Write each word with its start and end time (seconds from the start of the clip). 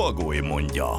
Bagoly 0.00 0.40
mondja. 0.40 0.98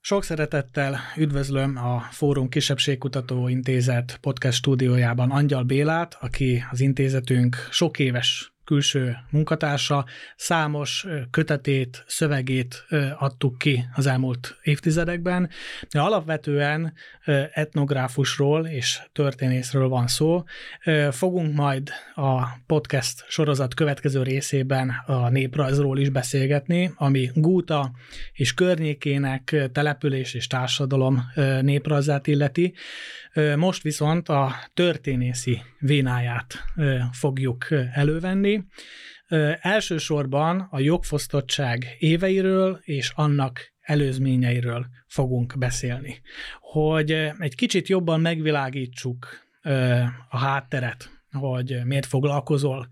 Sok 0.00 0.24
szeretettel 0.24 0.98
üdvözlöm 1.16 1.76
a 1.76 2.00
Fórum 2.10 2.48
Kisebbségkutató 2.48 3.48
Intézet 3.48 4.18
podcast 4.20 4.56
stúdiójában 4.56 5.30
Angyal 5.30 5.62
Bélát, 5.62 6.16
aki 6.20 6.64
az 6.70 6.80
intézetünk 6.80 7.56
sok 7.70 7.98
éves 7.98 8.52
külső 8.68 9.16
munkatársa, 9.30 10.04
számos 10.36 11.06
kötetét, 11.30 12.04
szövegét 12.06 12.86
adtuk 13.18 13.58
ki 13.58 13.84
az 13.94 14.06
elmúlt 14.06 14.58
évtizedekben. 14.62 15.50
De 15.90 16.00
alapvetően 16.00 16.92
etnográfusról 17.52 18.66
és 18.66 19.00
történészről 19.12 19.88
van 19.88 20.06
szó. 20.06 20.44
Fogunk 21.10 21.54
majd 21.54 21.90
a 22.14 22.42
podcast 22.66 23.24
sorozat 23.28 23.74
következő 23.74 24.22
részében 24.22 24.90
a 25.06 25.28
néprajzról 25.28 25.98
is 25.98 26.08
beszélgetni, 26.08 26.92
ami 26.94 27.30
Gúta 27.34 27.90
és 28.32 28.54
környékének 28.54 29.68
település 29.72 30.34
és 30.34 30.46
társadalom 30.46 31.24
néprajzát 31.60 32.26
illeti. 32.26 32.74
Most 33.56 33.82
viszont 33.82 34.28
a 34.28 34.54
történészi 34.74 35.62
vénáját 35.78 36.64
fogjuk 37.12 37.66
elővenni. 37.92 38.64
Elsősorban 39.60 40.68
a 40.70 40.78
jogfosztottság 40.78 41.96
éveiről 41.98 42.80
és 42.82 43.12
annak 43.14 43.72
előzményeiről 43.80 44.86
fogunk 45.06 45.54
beszélni. 45.58 46.20
Hogy 46.60 47.10
egy 47.38 47.54
kicsit 47.54 47.88
jobban 47.88 48.20
megvilágítsuk 48.20 49.26
a 50.28 50.38
hátteret 50.38 51.18
hogy 51.32 51.80
miért 51.84 52.06
foglalkozol 52.06 52.88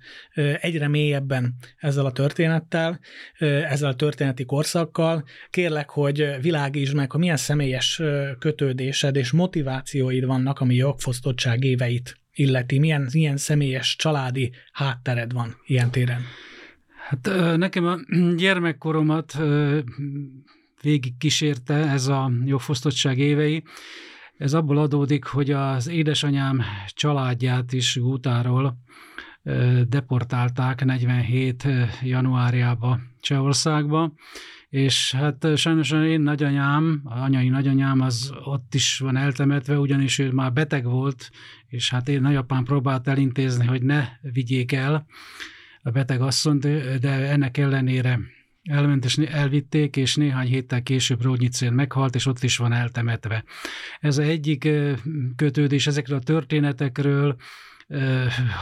egyre 0.61 0.89
mélyebben 0.89 1.55
ezzel 1.77 2.06
a 2.06 2.12
történettel, 2.12 3.00
ezzel 3.39 3.91
a 3.91 3.95
történeti 3.95 4.45
korszakkal. 4.45 5.25
Kérlek, 5.50 5.91
hogy 5.91 6.37
világítsd 6.41 6.95
meg, 6.95 7.11
hogy 7.11 7.21
milyen 7.21 7.37
személyes 7.37 8.03
kötődésed 8.39 9.17
és 9.17 9.31
motivációid 9.31 10.25
vannak, 10.25 10.61
ami 10.61 10.75
jogfosztottság 10.75 11.65
éveit 11.65 12.17
illeti, 12.39 12.79
milyen, 12.79 13.09
milyen 13.12 13.37
személyes 13.37 13.97
családi 13.97 14.53
háttered 14.73 15.33
van 15.33 15.56
ilyen 15.67 15.91
téren. 15.91 16.23
Hát 17.09 17.56
nekem 17.56 17.84
a 17.87 17.97
gyermekkoromat 18.37 19.39
végig 20.83 21.17
kísérte 21.17 21.75
ez 21.75 22.06
a 22.06 22.33
jogfosztottság 22.45 23.19
évei, 23.19 23.62
ez 24.37 24.55
abból 24.55 24.78
adódik, 24.78 25.25
hogy 25.25 25.51
az 25.51 25.89
édesanyám 25.89 26.62
családját 26.95 27.73
is 27.73 27.98
Gútáról 28.01 28.78
deportálták 29.89 30.84
47 30.84 31.67
januárjába 32.03 33.00
Csehországba, 33.27 34.12
és 34.69 35.15
hát 35.15 35.56
sajnos 35.56 35.91
én 35.91 36.21
nagyanyám, 36.21 37.00
anyai 37.05 37.49
nagyanyám 37.49 38.00
az 38.00 38.33
ott 38.45 38.75
is 38.75 38.99
van 38.99 39.17
eltemetve, 39.17 39.78
ugyanis 39.78 40.19
ő 40.19 40.31
már 40.31 40.53
beteg 40.53 40.84
volt, 40.84 41.31
és 41.69 41.91
hát 41.91 42.09
én 42.09 42.21
nagyapám 42.21 42.65
próbált 42.65 43.09
elintézni, 43.09 43.67
hogy 43.67 43.83
ne 43.83 44.09
vigyék 44.21 44.73
el 44.73 45.06
a 45.83 45.91
beteg 45.91 46.21
asszonyt, 46.21 46.61
de 47.00 47.09
ennek 47.09 47.59
ellenére 47.59 48.21
elment 48.62 49.05
és 49.05 49.17
elvitték, 49.17 49.97
és 49.97 50.15
néhány 50.15 50.47
héttel 50.47 50.83
később 50.83 51.23
Rónyicén 51.23 51.73
meghalt, 51.73 52.15
és 52.15 52.27
ott 52.27 52.43
is 52.43 52.56
van 52.56 52.73
eltemetve. 52.73 53.45
Ez 54.00 54.19
egyik 54.19 54.69
kötődés 55.37 55.87
ezekről 55.87 56.19
a 56.19 56.23
történetekről 56.23 57.37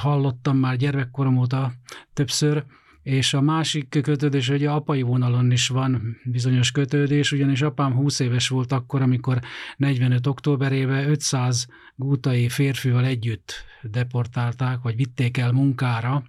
hallottam 0.00 0.56
már 0.56 0.76
gyermekkorom 0.76 1.36
óta 1.36 1.72
többször, 2.12 2.64
és 3.04 3.34
a 3.34 3.40
másik 3.40 3.88
kötődés, 4.02 4.48
hogy 4.48 4.64
apai 4.64 5.02
vonalon 5.02 5.50
is 5.50 5.68
van 5.68 6.16
bizonyos 6.24 6.70
kötődés, 6.70 7.32
ugyanis 7.32 7.62
apám 7.62 7.92
20 7.92 8.18
éves 8.18 8.48
volt 8.48 8.72
akkor, 8.72 9.02
amikor 9.02 9.38
45. 9.76 10.26
októberében 10.26 11.08
500 11.08 11.66
gútai 11.94 12.48
férfival 12.48 13.04
együtt 13.04 13.54
deportálták, 13.82 14.78
vagy 14.82 14.96
vitték 14.96 15.36
el 15.36 15.52
munkára, 15.52 16.22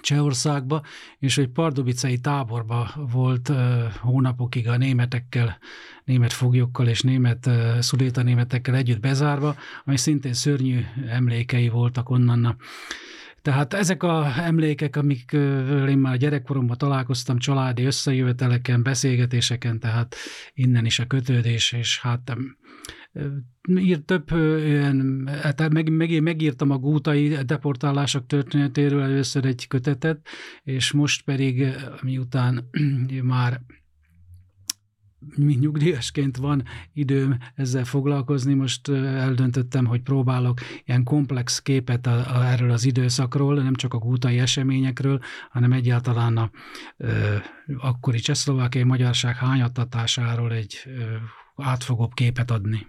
Csehországba, 0.00 0.82
és 1.18 1.38
egy 1.38 1.48
pardubicai 1.48 2.18
táborba 2.18 2.90
volt 3.12 3.48
uh, 3.48 3.56
hónapokig 3.92 4.68
a 4.68 4.76
németekkel, 4.76 5.58
német 6.04 6.32
foglyokkal 6.32 6.88
és 6.88 7.00
német 7.00 7.46
uh, 7.46 7.78
szuléta 7.78 8.22
németekkel 8.22 8.74
együtt 8.74 9.00
bezárva, 9.00 9.56
ami 9.84 9.96
szintén 9.96 10.32
szörnyű 10.32 10.80
emlékei 11.08 11.68
voltak 11.68 12.10
onnan. 12.10 12.56
Tehát 13.44 13.74
ezek 13.74 14.02
a 14.02 14.32
emlékek, 14.36 14.96
amik 14.96 15.32
én 15.88 15.98
már 15.98 16.16
gyerekkoromban 16.16 16.78
találkoztam 16.78 17.38
családi 17.38 17.84
összejöveteleken, 17.84 18.82
beszélgetéseken, 18.82 19.80
tehát 19.80 20.16
innen 20.54 20.84
is 20.84 20.98
a 20.98 21.06
kötődés, 21.06 21.72
és 21.72 22.00
hát 22.00 22.36
írt 23.76 24.04
több 24.04 24.30
ilyen, 24.64 25.28
hát 25.42 25.72
meg, 25.72 25.90
meg, 25.90 26.22
megírtam 26.22 26.70
a 26.70 26.78
gútai 26.78 27.28
deportálások 27.28 28.26
történetéről 28.26 29.02
először 29.02 29.44
egy 29.44 29.66
kötetet, 29.66 30.26
és 30.62 30.92
most 30.92 31.24
pedig 31.24 31.66
miután 32.02 32.70
már 33.22 33.60
mint 35.36 35.60
nyugdíjasként 35.60 36.36
van 36.36 36.62
időm 36.92 37.38
ezzel 37.54 37.84
foglalkozni, 37.84 38.54
most 38.54 38.88
eldöntöttem, 38.88 39.84
hogy 39.84 40.00
próbálok 40.00 40.60
ilyen 40.84 41.04
komplex 41.04 41.62
képet 41.62 42.06
a, 42.06 42.36
a, 42.36 42.44
erről 42.44 42.70
az 42.70 42.84
időszakról, 42.84 43.54
nem 43.54 43.74
csak 43.74 43.94
a 43.94 43.98
gútai 43.98 44.38
eseményekről, 44.38 45.20
hanem 45.50 45.72
egyáltalán 45.72 46.36
a 46.36 46.50
ö, 46.96 47.36
akkori 47.78 48.18
csehszlovákiai 48.18 48.84
magyarság 48.84 49.36
hányattatásáról 49.36 50.52
egy 50.52 50.82
ö, 50.86 51.14
átfogóbb 51.56 52.14
képet 52.14 52.50
adni. 52.50 52.86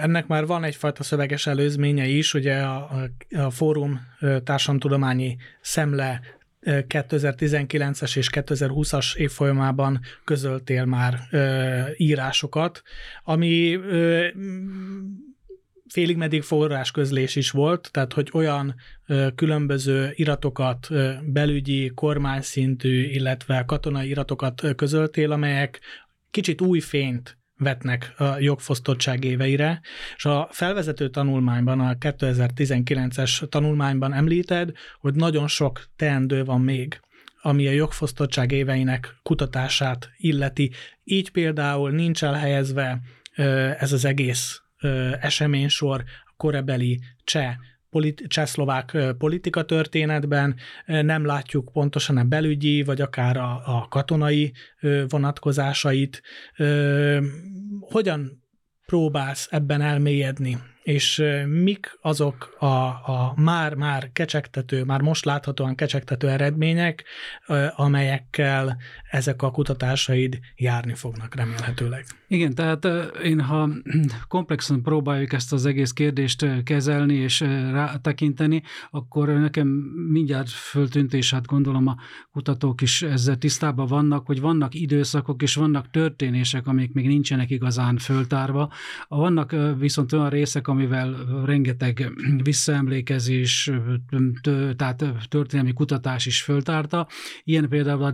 Ennek 0.00 0.26
már 0.26 0.46
van 0.46 0.64
egyfajta 0.64 1.02
szöveges 1.02 1.46
előzménye 1.46 2.06
is, 2.06 2.34
ugye 2.34 2.62
a, 2.62 3.08
a 3.30 3.50
Fórum 3.50 4.00
Társadalomtudományi 4.44 5.36
Szemle 5.60 6.20
2019-es 6.64 8.16
és 8.16 8.28
2020-as 8.32 9.16
évfolyamában 9.16 10.00
közöltél 10.24 10.84
már 10.84 11.18
ö, 11.30 11.80
írásokat, 11.96 12.82
ami 13.24 13.74
ö, 13.74 14.26
félig 15.88 16.16
meddig 16.16 16.42
forrásközlés 16.42 17.36
is 17.36 17.50
volt, 17.50 17.88
tehát 17.92 18.12
hogy 18.12 18.30
olyan 18.32 18.74
ö, 19.06 19.26
különböző 19.34 20.12
iratokat, 20.14 20.86
ö, 20.90 21.12
belügyi, 21.22 21.90
kormányszintű, 21.94 23.02
illetve 23.02 23.64
katonai 23.64 24.08
iratokat 24.08 24.62
közöltél, 24.76 25.32
amelyek 25.32 25.80
kicsit 26.30 26.60
új 26.60 26.80
fényt 26.80 27.38
vetnek 27.64 28.14
a 28.16 28.38
jogfosztottság 28.38 29.24
éveire, 29.24 29.80
és 30.16 30.24
a 30.24 30.48
felvezető 30.50 31.08
tanulmányban, 31.08 31.80
a 31.80 31.94
2019-es 31.94 33.48
tanulmányban 33.48 34.12
említed, 34.12 34.72
hogy 35.00 35.14
nagyon 35.14 35.48
sok 35.48 35.84
teendő 35.96 36.44
van 36.44 36.60
még 36.60 37.00
ami 37.46 37.66
a 37.66 37.70
jogfosztottság 37.70 38.52
éveinek 38.52 39.16
kutatását 39.22 40.10
illeti. 40.16 40.70
Így 41.04 41.30
például 41.30 41.90
nincs 41.90 42.24
elhelyezve 42.24 43.00
ez 43.78 43.92
az 43.92 44.04
egész 44.04 44.62
eseménysor 45.20 46.04
a 46.24 46.32
korabeli 46.36 47.00
cseh 47.24 47.54
politi- 47.94 48.26
csehszlovák 48.26 48.96
politika 49.18 49.64
történetben, 49.64 50.56
nem 50.86 51.24
látjuk 51.24 51.72
pontosan 51.72 52.16
a 52.16 52.24
belügyi, 52.24 52.82
vagy 52.82 53.00
akár 53.00 53.36
a, 53.36 53.62
a 53.64 53.86
katonai 53.88 54.52
vonatkozásait. 55.08 56.22
Hogyan 57.80 58.42
próbálsz 58.86 59.48
ebben 59.50 59.80
elmélyedni, 59.80 60.58
és 60.82 61.22
mik 61.46 61.98
azok 62.00 62.56
a, 62.58 62.66
a 62.66 63.34
már-már 63.36 64.10
kecsegtető, 64.12 64.84
már 64.84 65.00
most 65.00 65.24
láthatóan 65.24 65.74
kecsegtető 65.74 66.28
eredmények, 66.28 67.04
amelyekkel 67.76 68.76
ezek 69.10 69.42
a 69.42 69.50
kutatásaid 69.50 70.38
járni 70.56 70.94
fognak 70.94 71.34
remélhetőleg. 71.34 72.04
Igen, 72.34 72.54
tehát 72.54 72.86
én 73.24 73.40
ha 73.40 73.68
komplexen 74.28 74.82
próbáljuk 74.82 75.32
ezt 75.32 75.52
az 75.52 75.66
egész 75.66 75.90
kérdést 75.90 76.62
kezelni 76.62 77.14
és 77.14 77.40
rátekinteni, 77.70 78.62
akkor 78.90 79.28
nekem 79.28 79.68
mindjárt 80.08 80.50
föltűnt, 80.50 81.14
és 81.14 81.32
hát 81.32 81.46
gondolom 81.46 81.86
a 81.86 81.96
kutatók 82.32 82.80
is 82.80 83.02
ezzel 83.02 83.38
tisztában 83.38 83.86
vannak, 83.86 84.26
hogy 84.26 84.40
vannak 84.40 84.74
időszakok 84.74 85.42
és 85.42 85.54
vannak 85.54 85.90
történések, 85.90 86.66
amik 86.66 86.92
még 86.92 87.06
nincsenek 87.06 87.50
igazán 87.50 87.96
föltárva. 87.96 88.72
Vannak 89.08 89.54
viszont 89.78 90.12
olyan 90.12 90.30
részek, 90.30 90.68
amivel 90.68 91.16
rengeteg 91.44 92.12
visszaemlékezés, 92.42 93.70
tehát 94.76 95.04
történelmi 95.28 95.72
kutatás 95.72 96.26
is 96.26 96.42
föltárta. 96.42 97.06
Ilyen 97.44 97.68
például 97.68 98.02
a 98.02 98.12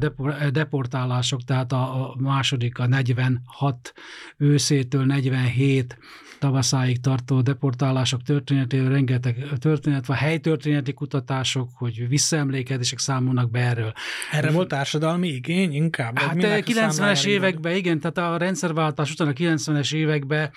deportálások, 0.50 1.44
tehát 1.44 1.72
a 1.72 2.16
második, 2.18 2.78
a 2.78 2.86
46 2.86 3.92
őszétől 4.36 5.04
47 5.04 5.98
tavaszáig 6.40 7.00
tartó 7.00 7.40
deportálások 7.40 8.22
történetéről 8.22 8.88
rengeteg 8.88 9.48
történet 9.58 10.06
van, 10.06 10.16
helytörténeti 10.16 10.92
kutatások, 10.92 11.68
hogy 11.74 12.08
visszaemlékezések 12.08 12.98
számolnak 12.98 13.50
be 13.50 13.58
erről. 13.58 13.92
Erre 14.30 14.50
volt 14.50 14.68
társadalmi 14.68 15.28
igény 15.28 15.74
inkább? 15.74 16.18
Hát 16.18 16.36
90-es 16.36 17.24
években, 17.24 17.76
igen, 17.76 18.00
tehát 18.00 18.32
a 18.32 18.36
rendszerváltás 18.36 19.12
után 19.12 19.28
a 19.28 19.32
90-es 19.32 19.94
években 19.94 20.50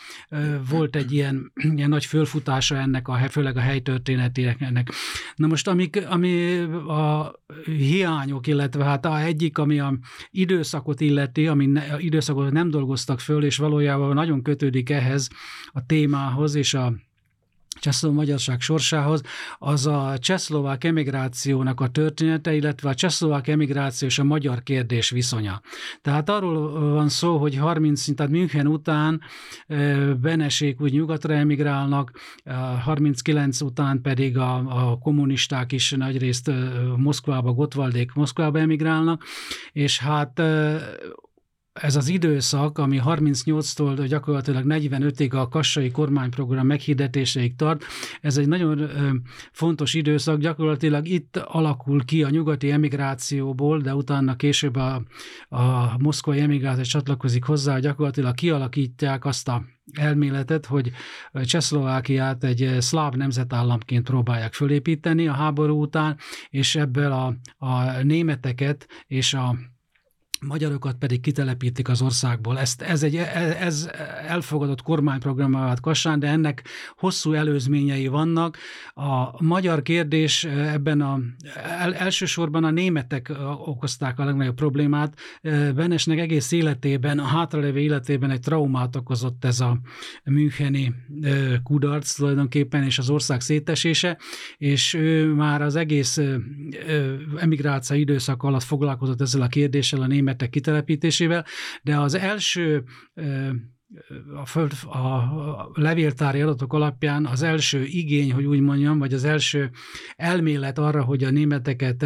volt 0.69 0.95
egy 0.95 1.13
ilyen, 1.13 1.51
ilyen 1.75 1.89
nagy 1.89 2.05
fölfutása 2.05 2.75
ennek, 2.75 3.07
a, 3.07 3.17
főleg 3.29 3.57
a 3.57 3.61
helytörténetének 3.61 4.61
ennek. 4.61 4.89
Na 5.35 5.47
most, 5.47 5.67
amik, 5.67 6.05
ami 6.09 6.59
a 6.87 7.33
hiányok, 7.65 8.47
illetve 8.47 8.83
hát 8.83 9.05
a 9.05 9.19
egyik, 9.19 9.57
ami 9.57 9.79
a 9.79 9.97
időszakot 10.29 11.01
illeti, 11.01 11.47
ami 11.47 11.65
ne, 11.65 11.83
időszakot 11.97 12.51
nem 12.51 12.69
dolgoztak 12.69 13.19
föl, 13.19 13.32
és 13.41 13.57
valójában 13.57 14.13
nagyon 14.13 14.41
kötődik 14.41 14.89
ehhez 14.89 15.29
a 15.71 15.85
témához 15.85 16.55
és 16.55 16.73
a 16.73 16.93
csehszlovák 17.79 18.17
magyarság 18.17 18.61
sorsához, 18.61 19.21
az 19.57 19.87
a 19.87 20.17
csehszlovák 20.19 20.83
emigrációnak 20.83 21.79
a 21.81 21.87
története, 21.87 22.53
illetve 22.53 22.89
a 22.89 22.93
csehszlovák 22.93 23.47
emigráció 23.47 24.07
és 24.07 24.19
a 24.19 24.23
magyar 24.23 24.63
kérdés 24.63 25.09
viszonya. 25.09 25.61
Tehát 26.01 26.29
arról 26.29 26.91
van 26.93 27.09
szó, 27.09 27.37
hogy 27.37 27.55
30, 27.55 28.15
tehát 28.15 28.31
München 28.31 28.67
után 28.67 29.21
Benesék 30.21 30.81
úgy 30.81 30.91
nyugatra 30.91 31.33
emigrálnak, 31.33 32.11
39 32.83 33.61
után 33.61 34.01
pedig 34.01 34.37
a, 34.37 34.55
a 34.55 34.97
kommunisták 34.97 35.71
is 35.71 35.91
nagyrészt 35.91 36.51
Moszkvába, 36.97 37.51
Gotwaldék 37.51 38.13
Moszkvába 38.13 38.59
emigrálnak, 38.59 39.23
és 39.71 39.99
hát 39.99 40.41
ez 41.73 41.95
az 41.95 42.07
időszak, 42.07 42.77
ami 42.77 43.01
38-tól 43.05 44.05
gyakorlatilag 44.07 44.63
45-ig 44.67 45.33
a 45.33 45.47
kassai 45.47 45.91
kormányprogram 45.91 46.65
meghirdetéseig 46.65 47.55
tart, 47.55 47.83
ez 48.21 48.37
egy 48.37 48.47
nagyon 48.47 48.89
fontos 49.51 49.93
időszak, 49.93 50.39
gyakorlatilag 50.39 51.07
itt 51.07 51.37
alakul 51.37 52.05
ki 52.05 52.23
a 52.23 52.29
nyugati 52.29 52.71
emigrációból, 52.71 53.79
de 53.79 53.95
utána 53.95 54.35
később 54.35 54.75
a, 54.75 55.03
a 55.49 55.95
moszkvai 55.97 56.39
emigráció 56.39 56.83
csatlakozik 56.83 57.43
hozzá, 57.43 57.79
gyakorlatilag 57.79 58.35
kialakítják 58.35 59.25
azt 59.25 59.47
a 59.47 59.63
elméletet, 59.93 60.65
hogy 60.65 60.91
Csehszlovákiát 61.43 62.43
egy 62.43 62.75
szláv 62.79 63.13
nemzetállamként 63.13 64.03
próbálják 64.03 64.53
fölépíteni 64.53 65.27
a 65.27 65.33
háború 65.33 65.81
után, 65.81 66.17
és 66.49 66.75
ebből 66.75 67.11
a, 67.11 67.35
a 67.57 68.01
németeket 68.01 68.87
és 69.07 69.33
a 69.33 69.55
magyarokat 70.47 70.95
pedig 70.95 71.21
kitelepítik 71.21 71.89
az 71.89 72.01
országból. 72.01 72.59
Ezt, 72.59 72.81
ez, 72.81 73.03
egy, 73.03 73.15
ez 73.59 73.89
elfogadott 74.27 74.81
kormányprogram 74.81 75.51
vált 75.51 75.79
Kassán, 75.79 76.19
de 76.19 76.27
ennek 76.27 76.63
hosszú 76.97 77.33
előzményei 77.33 78.07
vannak. 78.07 78.57
A 78.93 79.43
magyar 79.43 79.81
kérdés 79.81 80.43
ebben 80.43 81.01
a, 81.01 81.19
el, 81.79 81.93
elsősorban 81.93 82.63
a 82.63 82.71
németek 82.71 83.31
okozták 83.65 84.19
a 84.19 84.25
legnagyobb 84.25 84.55
problémát. 84.55 85.17
Benesnek 85.75 86.19
egész 86.19 86.51
életében, 86.51 87.19
a 87.19 87.23
hátralévő 87.23 87.79
életében 87.79 88.29
egy 88.29 88.39
traumát 88.39 88.95
okozott 88.95 89.45
ez 89.45 89.59
a 89.59 89.79
Müncheni 90.23 90.93
kudarc 91.63 92.13
tulajdonképpen, 92.13 92.83
és 92.83 92.97
az 92.97 93.09
ország 93.09 93.41
szétesése, 93.41 94.17
és 94.57 94.93
ő 94.93 95.33
már 95.33 95.61
az 95.61 95.75
egész 95.75 96.19
emigráció 97.37 97.97
időszak 97.97 98.43
alatt 98.43 98.63
foglalkozott 98.63 99.21
ezzel 99.21 99.41
a 99.41 99.47
kérdéssel 99.47 100.01
a 100.01 100.07
német 100.07 100.32
németek 100.33 100.49
kitelepítésével, 100.49 101.45
de 101.81 101.97
az 101.99 102.13
első 102.13 102.83
a, 104.35 104.45
föld, 104.45 104.71
a 104.83 105.71
levéltári 105.73 106.41
adatok 106.41 106.73
alapján 106.73 107.25
az 107.25 107.41
első 107.41 107.83
igény, 107.83 108.33
hogy 108.33 108.45
úgy 108.45 108.59
mondjam, 108.59 108.99
vagy 108.99 109.13
az 109.13 109.23
első 109.23 109.71
elmélet 110.15 110.77
arra, 110.77 111.03
hogy 111.03 111.23
a 111.23 111.29
németeket 111.29 112.05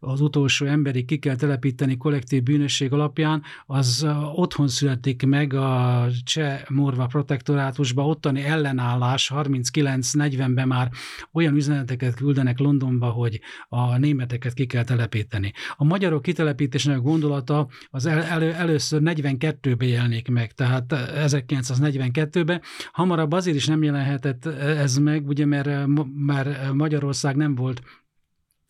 az 0.00 0.20
utolsó 0.20 0.66
emberi 0.66 1.04
ki 1.04 1.18
kell 1.18 1.36
telepíteni 1.36 1.96
kollektív 1.96 2.42
bűnösség 2.42 2.92
alapján, 2.92 3.42
az 3.66 4.06
otthon 4.34 4.68
születik 4.68 5.26
meg 5.26 5.54
a 5.54 6.06
cseh 6.24 6.60
morva 6.68 7.06
protektorátusba, 7.06 8.06
ottani 8.06 8.44
ellenállás 8.44 9.32
39-40-ben 9.34 10.68
már 10.68 10.90
olyan 11.32 11.54
üzeneteket 11.54 12.14
küldenek 12.14 12.58
Londonba, 12.58 13.06
hogy 13.06 13.40
a 13.68 13.98
németeket 13.98 14.54
ki 14.54 14.66
kell 14.66 14.84
telepíteni. 14.84 15.52
A 15.76 15.84
magyarok 15.84 16.22
kitelepítésének 16.22 17.00
gondolata 17.00 17.68
az 17.90 18.06
el, 18.06 18.22
elő, 18.22 18.52
először 18.52 19.00
42-ben 19.04 19.88
jelnék 19.88 20.28
meg, 20.28 20.52
tehát 20.52 20.92
1942-ben. 21.26 22.60
Hamarabb 22.92 23.32
azért 23.32 23.56
is 23.56 23.66
nem 23.66 23.82
jelenhetett 23.82 24.46
ez 24.46 24.96
meg, 24.96 25.28
ugye, 25.28 25.46
mert, 25.46 25.86
mert 26.14 26.72
Magyarország 26.72 27.36
nem 27.36 27.54
volt 27.54 27.82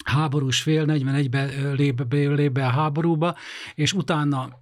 háborús 0.04 0.62
fél, 0.62 0.84
41-ben 0.88 1.74
lép, 1.74 2.04
lép 2.10 2.52
be 2.52 2.66
a 2.66 2.70
háborúba, 2.70 3.36
és 3.74 3.92
utána 3.92 4.58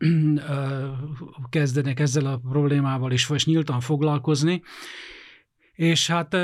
kezdenek 1.50 2.00
ezzel 2.00 2.26
a 2.26 2.36
problémával 2.36 3.12
is, 3.12 3.30
és 3.30 3.46
nyíltan 3.46 3.80
foglalkozni, 3.80 4.62
és 5.80 6.06
hát 6.06 6.36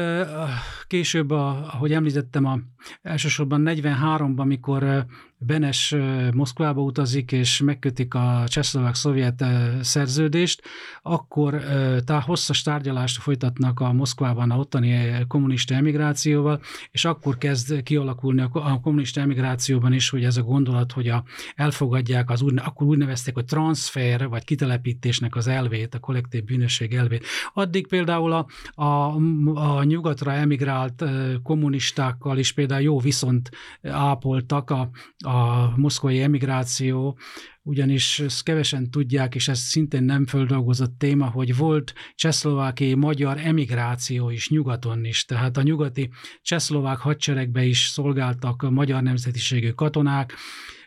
később, 0.86 1.30
ahogy 1.30 1.92
említettem, 1.92 2.44
a, 2.44 2.58
elsősorban 3.02 3.62
43-ban, 3.66 4.36
amikor 4.36 5.06
Benes 5.38 5.94
Moszkvába 6.34 6.82
utazik, 6.82 7.32
és 7.32 7.60
megkötik 7.60 8.14
a 8.14 8.44
csehszlovák-szovjet 8.46 9.44
szerződést, 9.80 10.62
akkor 11.02 11.62
tá, 12.04 12.20
hosszas 12.20 12.62
tárgyalást 12.62 13.20
folytatnak 13.20 13.80
a 13.80 13.92
Moszkvában 13.92 14.50
a 14.50 14.58
ottani 14.58 15.24
kommunista 15.28 15.74
emigrációval, 15.74 16.60
és 16.90 17.04
akkor 17.04 17.38
kezd 17.38 17.82
kialakulni 17.82 18.44
a 18.52 18.80
kommunista 18.80 19.20
emigrációban 19.20 19.92
is, 19.92 20.10
hogy 20.10 20.24
ez 20.24 20.36
a 20.36 20.42
gondolat, 20.42 20.92
hogy 20.92 21.08
a, 21.08 21.24
elfogadják 21.54 22.30
az 22.30 22.42
úgy, 22.42 22.54
akkor 22.64 22.86
úgy 22.86 22.98
nevezték, 22.98 23.34
hogy 23.34 23.44
transfer, 23.44 24.28
vagy 24.28 24.44
kitelepítésnek 24.44 25.36
az 25.36 25.46
elvét, 25.46 25.94
a 25.94 25.98
kollektív 25.98 26.44
bűnösség 26.44 26.94
elvét. 26.94 27.24
Addig 27.54 27.86
például 27.86 28.32
a, 28.32 28.46
a, 28.82 29.14
a 29.54 29.82
nyugatra 29.82 30.32
emigrált 30.32 31.04
kommunistákkal 31.42 32.38
is 32.38 32.52
például 32.52 32.82
jó 32.82 32.98
viszont 32.98 33.50
ápoltak 33.82 34.70
a, 34.70 34.90
a 35.18 35.35
moszkvai 35.76 36.22
emigráció, 36.22 37.18
ugyanis 37.62 38.18
ezt 38.18 38.42
kevesen 38.42 38.90
tudják, 38.90 39.34
és 39.34 39.48
ez 39.48 39.58
szintén 39.58 40.02
nem 40.02 40.26
földolgozott 40.26 40.98
téma, 40.98 41.26
hogy 41.26 41.56
volt 41.56 41.94
csehszlovákiai 42.14 42.94
magyar 42.94 43.38
emigráció 43.38 44.30
is 44.30 44.48
nyugaton 44.48 45.04
is, 45.04 45.24
tehát 45.24 45.56
a 45.56 45.62
nyugati 45.62 46.10
csehszlovák 46.42 46.98
hadseregbe 46.98 47.64
is 47.64 47.78
szolgáltak 47.78 48.62
a 48.62 48.70
magyar 48.70 49.02
nemzetiségű 49.02 49.70
katonák, 49.70 50.32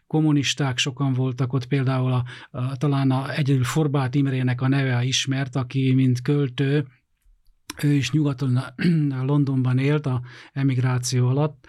kommunisták 0.08 0.78
sokan 0.78 1.14
voltak 1.14 1.54
ott, 1.54 1.66
például 1.66 2.12
a, 2.12 2.24
a, 2.52 2.78
talán 2.78 3.12
a, 3.12 3.36
egyedül 3.36 3.64
Forbát 3.64 4.16
Imrének 4.16 4.62
a 4.62 4.68
neve 4.68 5.04
ismert, 5.04 5.56
aki 5.56 5.94
mint 5.94 6.22
költő, 6.22 6.88
ő 7.84 7.94
is 7.94 8.12
nyugaton, 8.12 8.60
Londonban 9.30 9.78
élt 9.78 10.06
a 10.06 10.22
emigráció 10.54 11.28
alatt, 11.28 11.68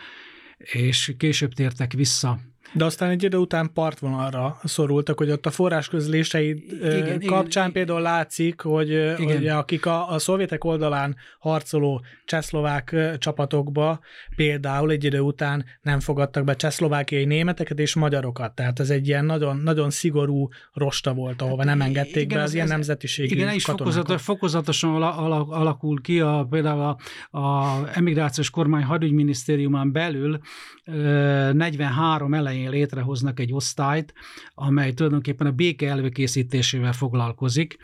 és 0.57 1.15
később 1.17 1.53
tértek 1.53 1.93
vissza 1.93 2.41
de 2.73 2.85
aztán 2.85 3.11
egy 3.11 3.23
idő 3.23 3.37
után 3.37 3.73
partvonalra 3.73 4.59
szorultak, 4.65 5.19
hogy 5.19 5.31
ott 5.31 5.47
a 5.47 5.51
forrásközléseid 5.51 6.59
igen, 6.83 7.21
kapcsán 7.21 7.69
igen, 7.69 7.73
például 7.73 8.01
látszik, 8.01 8.61
hogy, 8.61 8.91
igen. 8.91 9.17
hogy 9.17 9.47
akik 9.47 9.87
a, 9.87 10.11
a 10.11 10.19
szovjetek 10.19 10.65
oldalán 10.65 11.17
harcoló 11.39 12.05
csehszlovák 12.25 12.97
csapatokba 13.19 14.01
például 14.37 14.91
egy 14.91 15.05
idő 15.05 15.21
után 15.21 15.65
nem 15.83 16.01
fogadtak 16.01 16.45
be 16.45 16.57
csehszlovákiai 16.57 17.25
németeket 17.25 17.79
és 17.79 17.95
magyarokat. 17.95 18.55
Tehát 18.55 18.81
ez 18.81 18.91
egy 18.91 19.09
ilyen 19.09 19.25
nagyon, 19.25 19.57
nagyon 19.57 19.91
szigorú 19.91 20.49
rosta 20.73 21.15
volt, 21.15 21.43
ahova 21.43 21.65
nem 21.65 21.81
engedték 21.81 22.23
igen, 22.23 22.37
be 22.37 22.43
az 22.43 22.49
ez, 22.49 22.55
ilyen 22.55 22.67
nemzetiségű 22.67 23.35
Igen, 23.35 23.55
és 23.55 23.65
fokozatos, 23.65 24.23
fokozatosan 24.23 25.03
alakul 25.03 26.01
ki 26.01 26.21
a, 26.21 26.47
például 26.51 26.97
a, 27.31 27.39
a 27.39 27.79
emigrációs 27.93 28.51
kormány 28.51 28.83
hadügyminisztériumán 28.83 29.93
belül 29.93 30.41
43 31.53 32.35
elején 32.35 32.60
elején 32.61 32.71
létrehoznak 32.71 33.41
egy 33.41 33.53
osztályt, 33.53 34.13
amely 34.55 34.93
tulajdonképpen 34.93 35.47
a 35.47 35.51
béke 35.51 35.89
előkészítésével 35.89 36.93
foglalkozik, 36.93 37.77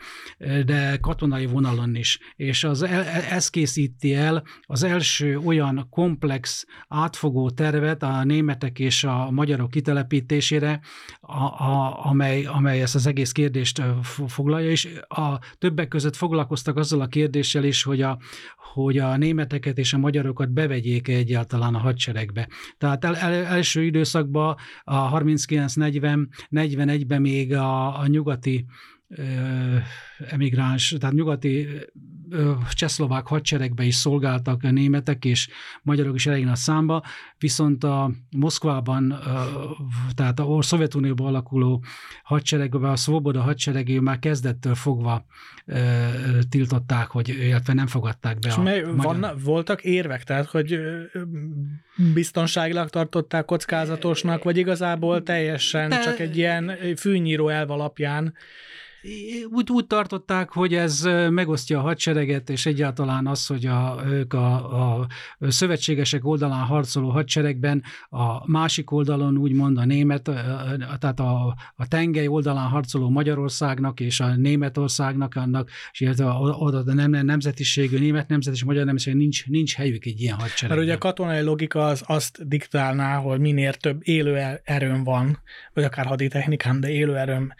de 0.65 0.97
katonai 1.01 1.45
vonalon 1.45 1.95
is. 1.95 2.19
És 2.35 2.63
az, 2.63 2.83
ez 3.29 3.49
készíti 3.49 4.13
el 4.13 4.43
az 4.61 4.83
első 4.83 5.37
olyan 5.37 5.87
komplex, 5.89 6.65
átfogó 6.87 7.49
tervet 7.49 8.03
a 8.03 8.23
németek 8.23 8.79
és 8.79 9.03
a 9.03 9.31
magyarok 9.31 9.69
kitelepítésére, 9.69 10.79
a, 11.19 11.43
a, 11.43 12.05
amely, 12.05 12.45
amely 12.45 12.81
ezt 12.81 12.95
az 12.95 13.07
egész 13.07 13.31
kérdést 13.31 13.81
foglalja, 14.27 14.69
és 14.69 14.99
a 15.07 15.39
többek 15.57 15.87
között 15.87 16.15
foglalkoztak 16.15 16.77
azzal 16.77 17.01
a 17.01 17.07
kérdéssel 17.07 17.63
is, 17.63 17.83
hogy 17.83 18.01
a, 18.01 18.17
hogy 18.73 18.97
a 18.97 19.17
németeket 19.17 19.77
és 19.77 19.93
a 19.93 19.97
magyarokat 19.97 20.51
bevegyék 20.51 21.07
egyáltalán 21.07 21.75
a 21.75 21.79
hadseregbe. 21.79 22.47
Tehát 22.77 23.05
el, 23.05 23.15
el, 23.15 23.33
első 23.45 23.83
időszakban 23.83 24.55
a 24.83 25.19
39-40-41-ben 25.19 27.21
még 27.21 27.53
a, 27.53 27.99
a 27.99 28.07
nyugati 28.07 28.65
emigráns, 30.29 30.95
tehát 30.99 31.15
nyugati 31.15 31.67
csehszlovák 32.73 33.27
hadseregbe 33.27 33.83
is 33.83 33.95
szolgáltak 33.95 34.63
a 34.63 34.71
németek, 34.71 35.25
és 35.25 35.49
magyarok 35.81 36.15
is 36.15 36.27
elég 36.27 36.45
nagy 36.45 36.55
számba, 36.55 37.03
viszont 37.37 37.83
a 37.83 38.11
Moszkvában, 38.37 39.19
tehát 40.15 40.39
a 40.39 40.61
Szovjetunióban 40.61 41.27
alakuló 41.27 41.83
hadseregben, 42.23 42.91
a 42.91 42.95
Svoboda 42.95 43.41
hadseregé 43.41 43.99
már 43.99 44.19
kezdettől 44.19 44.75
fogva 44.75 45.25
tiltották, 46.49 47.07
hogy, 47.07 47.29
illetve 47.29 47.73
nem 47.73 47.87
fogadták 47.87 48.39
be. 48.39 48.47
És 48.47 48.55
a 48.55 48.61
mely, 48.61 48.81
magyar... 48.81 49.19
van, 49.19 49.37
voltak 49.43 49.83
érvek, 49.83 50.23
tehát 50.23 50.45
hogy 50.45 50.79
biztonságilag 52.13 52.89
tartották 52.89 53.45
kockázatosnak, 53.45 54.43
vagy 54.43 54.57
igazából 54.57 55.23
teljesen 55.23 55.89
De... 55.89 55.99
csak 55.99 56.19
egy 56.19 56.37
ilyen 56.37 56.71
fűnyíró 56.97 57.47
elv 57.47 57.71
alapján 57.71 58.33
úgy, 59.51 59.71
úgy 59.71 59.87
tartották, 59.87 60.49
hogy 60.49 60.73
ez 60.73 61.01
megosztja 61.29 61.79
a 61.79 61.81
hadsereget, 61.81 62.49
és 62.49 62.65
egyáltalán 62.65 63.27
az, 63.27 63.45
hogy 63.45 63.65
a, 63.65 64.03
ők 64.07 64.33
a, 64.33 64.99
a 64.99 65.07
szövetségesek 65.39 66.25
oldalán 66.25 66.65
harcoló 66.65 67.09
hadseregben, 67.09 67.83
a 68.09 68.51
másik 68.51 68.91
oldalon 68.91 69.37
úgymond 69.37 69.77
a 69.77 69.85
német, 69.85 70.23
tehát 70.99 71.19
a, 71.19 71.55
a 71.75 71.87
tengely 71.87 72.27
oldalán 72.27 72.67
harcoló 72.67 73.09
Magyarországnak 73.09 73.99
és 73.99 74.19
a 74.19 74.35
Németországnak, 74.35 75.35
annak, 75.35 75.69
és 75.91 75.99
illetve 75.99 76.25
oda 76.39 76.83
a 76.85 76.93
nem, 76.93 77.11
nemzetiségű 77.11 77.99
német 77.99 78.27
nemzet 78.27 78.53
és 78.53 78.63
magyar 78.63 78.85
nemzetiség 78.85 79.19
nincs, 79.19 79.45
nincs 79.45 79.75
helyük 79.75 80.05
egy 80.05 80.21
ilyen 80.21 80.35
hadseregben. 80.35 80.77
Mert 80.77 80.81
ugye 80.81 80.93
a 80.93 80.97
katonai 80.97 81.41
logika 81.41 81.85
az 81.85 82.03
azt 82.05 82.47
diktálná, 82.47 83.15
hogy 83.15 83.39
minél 83.39 83.73
több 83.73 83.99
élő 84.03 84.61
erőm 84.63 85.03
van, 85.03 85.39
vagy 85.73 85.83
akár 85.83 86.05
haditechnikám, 86.05 86.79
de 86.79 86.89
élő 86.89 87.17
erőm 87.17 87.53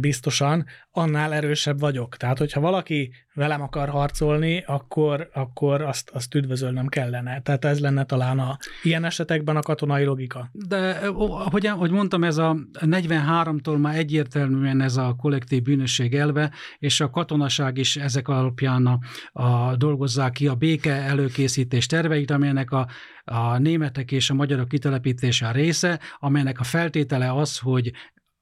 biztosan, 0.00 0.66
annál 0.90 1.34
erősebb 1.34 1.80
vagyok. 1.80 2.16
Tehát, 2.16 2.38
hogyha 2.38 2.60
valaki 2.60 3.12
velem 3.34 3.62
akar 3.62 3.88
harcolni, 3.88 4.64
akkor, 4.66 5.28
akkor 5.32 5.82
azt, 5.82 6.10
azt 6.10 6.34
üdvözölnem 6.34 6.86
kellene. 6.86 7.40
Tehát 7.40 7.64
ez 7.64 7.80
lenne 7.80 8.04
talán 8.04 8.38
a 8.38 8.56
ilyen 8.82 9.04
esetekben 9.04 9.56
a 9.56 9.60
katonai 9.60 10.04
logika. 10.04 10.48
De 10.52 10.90
ahogy, 11.12 11.66
ahogy 11.66 11.90
mondtam, 11.90 12.24
ez 12.24 12.36
a 12.36 12.56
43-tól 12.72 13.80
már 13.80 13.96
egyértelműen 13.96 14.80
ez 14.80 14.96
a 14.96 15.14
kollektív 15.18 15.62
bűnösség 15.62 16.14
elve, 16.14 16.50
és 16.78 17.00
a 17.00 17.10
katonaság 17.10 17.78
is 17.78 17.96
ezek 17.96 18.28
alapján 18.28 18.86
a, 18.86 18.98
a 19.42 19.76
dolgozzák 19.76 20.32
ki 20.32 20.46
a 20.46 20.54
béke 20.54 20.94
előkészítés 20.94 21.86
terveit, 21.86 22.30
amelynek 22.30 22.70
a, 22.70 22.88
a 23.24 23.58
németek 23.58 24.12
és 24.12 24.30
a 24.30 24.34
magyarok 24.34 24.68
kitelepítése 24.68 25.46
a 25.46 25.52
része, 25.52 26.00
amelynek 26.18 26.60
a 26.60 26.64
feltétele 26.64 27.32
az, 27.32 27.58
hogy 27.58 27.92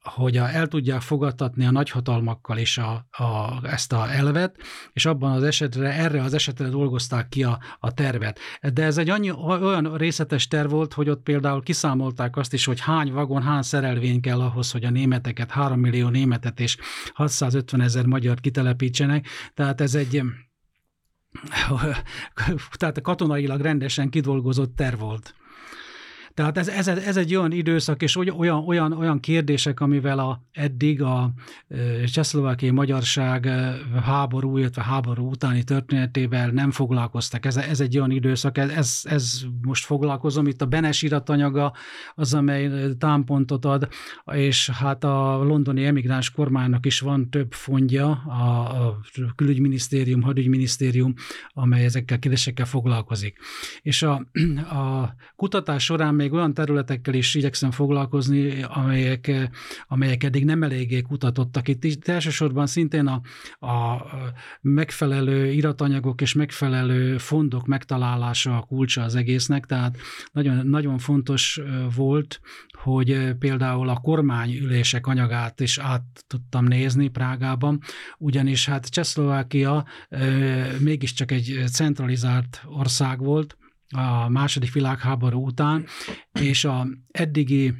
hogy 0.02 0.36
a, 0.36 0.48
el 0.48 0.66
tudják 0.66 1.00
fogadtatni 1.00 1.66
a 1.66 1.70
nagyhatalmakkal 1.70 2.58
is 2.58 2.78
a, 2.78 3.06
a, 3.10 3.58
ezt 3.62 3.92
a 3.92 4.12
elvet, 4.12 4.56
és 4.92 5.06
abban 5.06 5.32
az 5.32 5.42
esetre, 5.42 5.92
erre 5.92 6.22
az 6.22 6.34
esetre 6.34 6.68
dolgozták 6.68 7.28
ki 7.28 7.42
a, 7.42 7.58
a 7.78 7.92
tervet. 7.92 8.38
De 8.72 8.84
ez 8.84 8.98
egy 8.98 9.10
annyi, 9.10 9.30
olyan 9.30 9.96
részletes 9.96 10.48
terv 10.48 10.70
volt, 10.70 10.92
hogy 10.92 11.08
ott 11.08 11.22
például 11.22 11.62
kiszámolták 11.62 12.36
azt 12.36 12.52
is, 12.52 12.64
hogy 12.64 12.80
hány 12.80 13.12
vagon, 13.12 13.42
hány 13.42 13.62
szerelvény 13.62 14.20
kell 14.20 14.40
ahhoz, 14.40 14.70
hogy 14.70 14.84
a 14.84 14.90
németeket, 14.90 15.50
3 15.50 15.80
millió 15.80 16.08
németet 16.08 16.60
és 16.60 16.76
650 17.14 17.80
ezer 17.80 18.06
magyar 18.06 18.40
kitelepítsenek. 18.40 19.26
Tehát 19.54 19.80
ez 19.80 19.94
egy 19.94 20.22
tehát 22.78 23.00
katonailag 23.00 23.60
rendesen 23.60 24.10
kidolgozott 24.10 24.76
terv 24.76 24.98
volt. 24.98 25.34
Tehát 26.34 26.58
ez, 26.58 26.68
ez, 26.68 26.88
ez 26.88 27.16
egy 27.16 27.34
olyan 27.34 27.52
időszak, 27.52 28.02
és 28.02 28.16
olyan, 28.16 28.64
olyan, 28.66 28.92
olyan 28.92 29.20
kérdések, 29.20 29.80
amivel 29.80 30.18
a, 30.18 30.42
eddig 30.52 31.02
a 31.02 31.32
csehszlovákiai 32.04 32.70
magyarság 32.70 33.48
háború, 34.04 34.58
illetve 34.58 34.82
háború 34.82 35.30
utáni 35.30 35.64
történetével 35.64 36.50
nem 36.50 36.70
foglalkoztak. 36.70 37.46
Ez, 37.46 37.56
ez 37.56 37.80
egy 37.80 37.98
olyan 37.98 38.10
időszak, 38.10 38.58
ez, 38.58 39.00
ez 39.02 39.40
most 39.62 39.84
foglalkozom. 39.84 40.46
Itt 40.46 40.62
a 40.62 40.66
Benes 40.66 41.02
iratanyaga 41.02 41.72
az, 42.14 42.34
amely 42.34 42.70
támpontot 42.98 43.64
ad, 43.64 43.88
és 44.32 44.70
hát 44.70 45.04
a 45.04 45.42
londoni 45.42 45.84
emigráns 45.84 46.30
kormánynak 46.30 46.86
is 46.86 47.00
van 47.00 47.30
több 47.30 47.52
fondja, 47.52 48.10
a, 48.10 48.86
a 48.86 49.00
külügyminisztérium, 49.36 50.22
hadügyminisztérium, 50.22 51.14
amely 51.52 51.84
ezekkel 51.84 52.18
kérdésekkel 52.18 52.66
foglalkozik. 52.66 53.38
És 53.82 54.02
a, 54.02 54.12
a 54.70 55.14
kutatás 55.36 55.84
során 55.84 56.14
még 56.20 56.32
olyan 56.32 56.54
területekkel 56.54 57.14
is 57.14 57.34
igyekszem 57.34 57.70
foglalkozni, 57.70 58.62
amelyek, 58.62 59.50
amelyek 59.88 60.24
eddig 60.24 60.44
nem 60.44 60.62
eléggé 60.62 61.00
kutatottak. 61.00 61.68
Itt, 61.68 61.84
itt 61.84 62.08
elsősorban 62.08 62.66
szintén 62.66 63.06
a, 63.06 63.20
a 63.66 64.04
megfelelő 64.60 65.52
iratanyagok 65.52 66.20
és 66.20 66.32
megfelelő 66.34 67.18
fondok 67.18 67.66
megtalálása 67.66 68.56
a 68.56 68.62
kulcsa 68.62 69.02
az 69.02 69.14
egésznek, 69.14 69.66
tehát 69.66 69.98
nagyon, 70.32 70.66
nagyon 70.66 70.98
fontos 70.98 71.60
volt, 71.96 72.40
hogy 72.72 73.34
például 73.38 73.88
a 73.88 74.00
kormányülések 74.00 75.06
anyagát 75.06 75.60
is 75.60 75.78
át 75.78 76.04
tudtam 76.26 76.64
nézni 76.64 77.08
Prágában, 77.08 77.80
ugyanis 78.18 78.66
hát 78.66 78.88
Csehszlovákia 78.88 79.86
mégiscsak 80.78 81.30
egy 81.30 81.62
centralizált 81.72 82.62
ország 82.66 83.18
volt, 83.18 83.58
a 83.96 84.28
második 84.28 84.72
világháború 84.72 85.46
után, 85.46 85.86
és 86.40 86.64
a 86.64 86.86
eddigi 87.10 87.74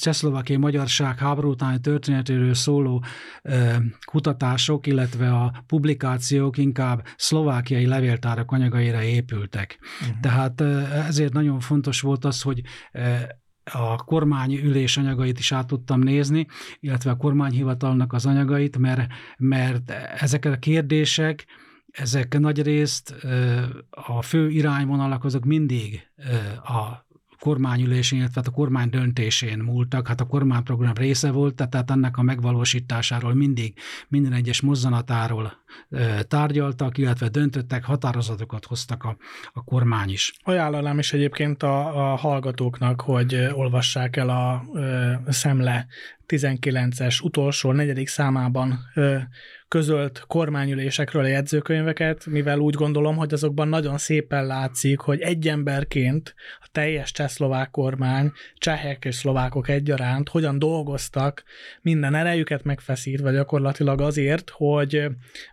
csehszlovákiai 0.00 0.58
magyarság 0.58 1.18
háború 1.18 1.50
utáni 1.50 1.80
történetéről 1.80 2.54
szóló 2.54 3.04
ö, 3.42 3.76
kutatások, 4.04 4.86
illetve 4.86 5.32
a 5.32 5.64
publikációk 5.66 6.58
inkább 6.58 7.06
szlovákiai 7.16 7.86
levéltárak 7.86 8.52
anyagaira 8.52 9.02
épültek. 9.02 9.78
Uh-huh. 10.00 10.20
Tehát 10.20 10.60
ezért 11.06 11.32
nagyon 11.32 11.60
fontos 11.60 12.00
volt 12.00 12.24
az, 12.24 12.42
hogy 12.42 12.62
a 13.72 13.96
kormányülés 13.96 14.96
anyagait 14.96 15.38
is 15.38 15.52
át 15.52 15.66
tudtam 15.66 16.00
nézni, 16.00 16.46
illetve 16.80 17.10
a 17.10 17.16
kormányhivatalnak 17.16 18.12
az 18.12 18.26
anyagait, 18.26 18.78
mert, 18.78 19.12
mert 19.38 19.90
ezek 20.20 20.44
a 20.44 20.56
kérdések, 20.56 21.46
ezek 21.92 22.38
nagy 22.38 22.62
részt 22.62 23.14
a 23.90 24.22
fő 24.22 24.50
irányvonalak 24.50 25.24
azok 25.24 25.44
mindig 25.44 26.08
a 26.64 27.08
kormányülésén, 27.38 28.18
illetve 28.18 28.42
a 28.44 28.50
kormány 28.50 28.90
döntésén 28.90 29.58
múltak, 29.58 30.08
hát 30.08 30.20
a 30.20 30.26
kormányprogram 30.26 30.94
része 30.94 31.30
volt, 31.30 31.54
tehát 31.68 31.90
ennek 31.90 32.16
a 32.16 32.22
megvalósításáról 32.22 33.34
mindig 33.34 33.74
minden 34.08 34.32
egyes 34.32 34.60
mozzanatáról 34.60 35.59
tárgyaltak, 36.28 36.98
illetve 36.98 37.28
döntöttek, 37.28 37.84
határozatokat 37.84 38.64
hoztak 38.64 39.04
a, 39.04 39.16
a 39.52 39.64
kormány 39.64 40.10
is. 40.10 40.32
Ajánlanám 40.42 40.98
is 40.98 41.12
egyébként 41.12 41.62
a, 41.62 42.12
a 42.12 42.16
hallgatóknak, 42.16 43.00
hogy 43.00 43.48
olvassák 43.52 44.16
el 44.16 44.28
a 44.28 44.62
a 45.26 45.32
Szemle 45.32 45.86
19-es 46.28 47.22
utolsó, 47.22 47.72
negyedik 47.72 48.08
számában 48.08 48.78
ö, 48.94 49.16
közölt 49.68 50.24
kormányülésekről 50.26 51.24
a 51.24 51.26
jegyzőkönyveket, 51.26 52.26
mivel 52.26 52.58
úgy 52.58 52.74
gondolom, 52.74 53.16
hogy 53.16 53.32
azokban 53.32 53.68
nagyon 53.68 53.98
szépen 53.98 54.46
látszik, 54.46 55.00
hogy 55.00 55.20
egy 55.20 55.48
emberként 55.48 56.34
a 56.60 56.68
teljes 56.72 57.12
csehszlovák 57.12 57.70
kormány, 57.70 58.32
csehek 58.54 59.04
és 59.04 59.14
szlovákok 59.14 59.68
egyaránt 59.68 60.28
hogyan 60.28 60.58
dolgoztak 60.58 61.42
minden 61.82 62.14
erejüket 62.14 62.64
megfeszítve 62.64 63.32
gyakorlatilag 63.32 64.00
azért, 64.00 64.50
hogy, 64.50 65.06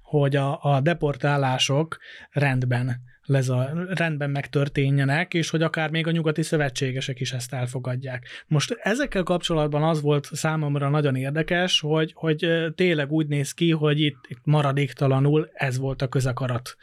hogy 0.08 0.36
a, 0.36 0.60
a 0.62 0.82
deportálások 0.82 1.98
rendben 2.32 3.02
leza, 3.24 3.70
rendben 3.90 4.30
megtörténjenek, 4.30 5.34
és 5.34 5.50
hogy 5.50 5.62
akár 5.62 5.90
még 5.90 6.08
a 6.08 6.12
nyugati 6.12 6.42
szövetségesek 6.42 7.20
is 7.20 7.34
ezt 7.34 7.54
elfogadják. 7.54 8.28
Most 8.48 8.78
ezekkel 8.82 9.24
kapcsolatban 9.24 9.84
az 9.84 10.02
volt 10.02 10.30
számomra 10.32 10.90
nagyon 10.90 11.16
érdekes, 11.16 11.80
hogy, 11.80 12.12
hogy 12.16 12.48
tényleg 12.76 13.12
úgy 13.12 13.28
néz 13.28 13.52
ki, 13.54 13.72
hogy 13.72 14.00
itt, 14.00 14.26
itt 14.28 14.42
maradéktalanul 14.44 15.50
ez 15.54 15.78
volt 15.78 16.02
a 16.02 16.08
közakarat 16.08 16.76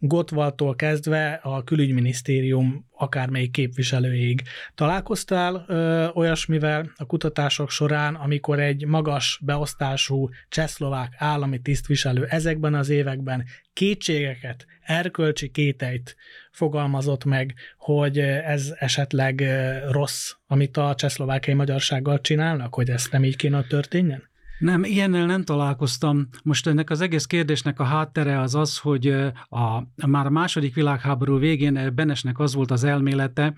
Gotwaldtól 0.00 0.74
kezdve 0.74 1.40
a 1.42 1.64
külügyminisztérium 1.64 2.86
akármelyik 2.90 3.50
képviselőig. 3.50 4.42
Találkoztál 4.74 5.64
ö, 5.68 6.06
olyasmivel 6.14 6.90
a 6.96 7.06
kutatások 7.06 7.70
során, 7.70 8.14
amikor 8.14 8.60
egy 8.60 8.86
magas 8.86 9.40
beosztású 9.44 10.28
csehszlovák 10.48 11.14
állami 11.16 11.60
tisztviselő 11.60 12.24
ezekben 12.24 12.74
az 12.74 12.88
években 12.88 13.44
kétségeket, 13.72 14.66
erkölcsi 14.80 15.50
kételyt 15.50 16.16
fogalmazott 16.50 17.24
meg, 17.24 17.54
hogy 17.76 18.18
ez 18.18 18.74
esetleg 18.78 19.44
rossz, 19.90 20.32
amit 20.46 20.76
a 20.76 20.94
csehszlovákiai 20.94 21.56
magyarsággal 21.56 22.20
csinálnak, 22.20 22.74
hogy 22.74 22.90
ezt 22.90 23.12
nem 23.12 23.24
így 23.24 23.36
kéne 23.36 23.62
történjen? 23.62 24.28
Nem, 24.58 24.84
ilyennel 24.84 25.26
nem 25.26 25.44
találkoztam. 25.44 26.28
Most 26.42 26.66
ennek 26.66 26.90
az 26.90 27.00
egész 27.00 27.24
kérdésnek 27.24 27.80
a 27.80 27.84
háttere 27.84 28.40
az 28.40 28.54
az, 28.54 28.78
hogy 28.78 29.06
a, 29.48 29.82
már 30.06 30.26
a 30.26 30.30
második 30.30 30.74
világháború 30.74 31.38
végén 31.38 31.92
Benesnek 31.94 32.38
az 32.38 32.54
volt 32.54 32.70
az 32.70 32.84
elmélete, 32.84 33.54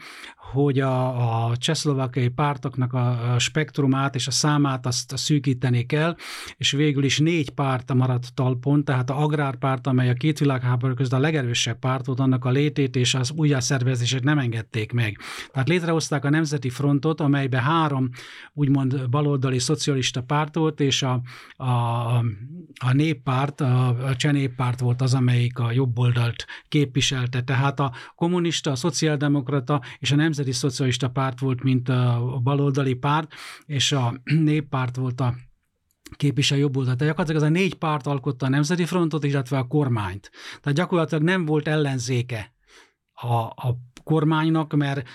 hogy 0.53 0.81
a, 0.81 1.49
a 1.49 1.57
csehszlovákiai 1.57 2.29
pártoknak 2.29 2.93
a, 2.93 3.35
a 3.35 3.39
spektrumát 3.39 4.15
és 4.15 4.27
a 4.27 4.31
számát 4.31 4.87
azt 4.87 5.17
szűkíteni 5.17 5.87
kell, 5.87 6.17
és 6.57 6.71
végül 6.71 7.05
is 7.05 7.19
négy 7.19 7.51
párt 7.51 7.95
maradt 7.95 8.35
talpon, 8.35 8.85
tehát 8.85 9.11
a 9.11 9.23
agrárpárt, 9.23 9.87
amely 9.87 10.09
a 10.09 10.15
két 10.15 10.39
világháború 10.39 10.95
között 10.95 11.13
a 11.13 11.19
legerősebb 11.19 11.79
párt 11.79 12.07
volt, 12.07 12.21
annak 12.21 12.45
a 12.45 12.51
létét 12.51 12.97
és 12.97 13.15
az 13.15 13.33
újjászervezését 13.37 14.25
nem 14.25 14.39
engedték 14.39 14.93
meg. 14.93 15.19
Tehát 15.53 15.69
létrehozták 15.69 16.25
a 16.25 16.31
Nemzeti 16.31 16.71
Frontot, 16.71 17.21
amelybe 17.21 17.63
három 17.63 18.09
úgymond 18.53 19.09
baloldali 19.11 19.59
szocialista 19.59 20.23
párt 20.23 20.55
volt, 20.55 20.81
és 20.81 21.03
a, 21.03 21.21
a, 21.57 21.67
a 22.81 22.93
néppárt, 22.93 23.61
a, 23.61 23.89
a 23.89 24.17
cseh 24.17 24.29
volt 24.79 25.03
az, 25.03 25.15
amelyik 25.15 25.59
a 25.59 25.73
jobb 25.73 25.99
oldalt 25.99 26.47
képviselte. 26.69 27.43
Tehát 27.43 27.81
a 27.81 27.93
kommunista, 28.15 28.71
a 28.71 28.77
szociáldemokrata 28.77 29.81
és 29.99 30.11
a 30.11 30.17
nemzeti 30.17 30.40
szocialista 30.53 31.11
párt 31.11 31.41
volt, 31.41 31.63
mint 31.63 31.89
a 31.89 32.41
baloldali 32.43 32.95
párt, 32.95 33.33
és 33.67 33.93
a 33.93 34.15
néppárt 34.25 34.97
volt 34.97 35.21
a 35.21 35.35
képvisel 36.17 36.59
jobb 36.59 36.77
oldalt. 36.77 36.99
Tehát 36.99 37.15
gyakorlatilag 37.15 37.43
ez 37.43 37.57
a 37.57 37.61
négy 37.61 37.75
párt 37.75 38.07
alkotta 38.07 38.47
a 38.47 38.49
Nemzeti 38.49 38.85
Frontot, 38.85 39.25
illetve 39.25 39.59
a 39.59 39.67
kormányt. 39.67 40.31
Tehát 40.61 40.79
gyakorlatilag 40.79 41.23
nem 41.23 41.45
volt 41.45 41.69
ellenzéke 41.69 42.55
a, 43.13 43.35
a 43.43 43.77
kormánynak, 44.03 44.75
mert 44.75 45.09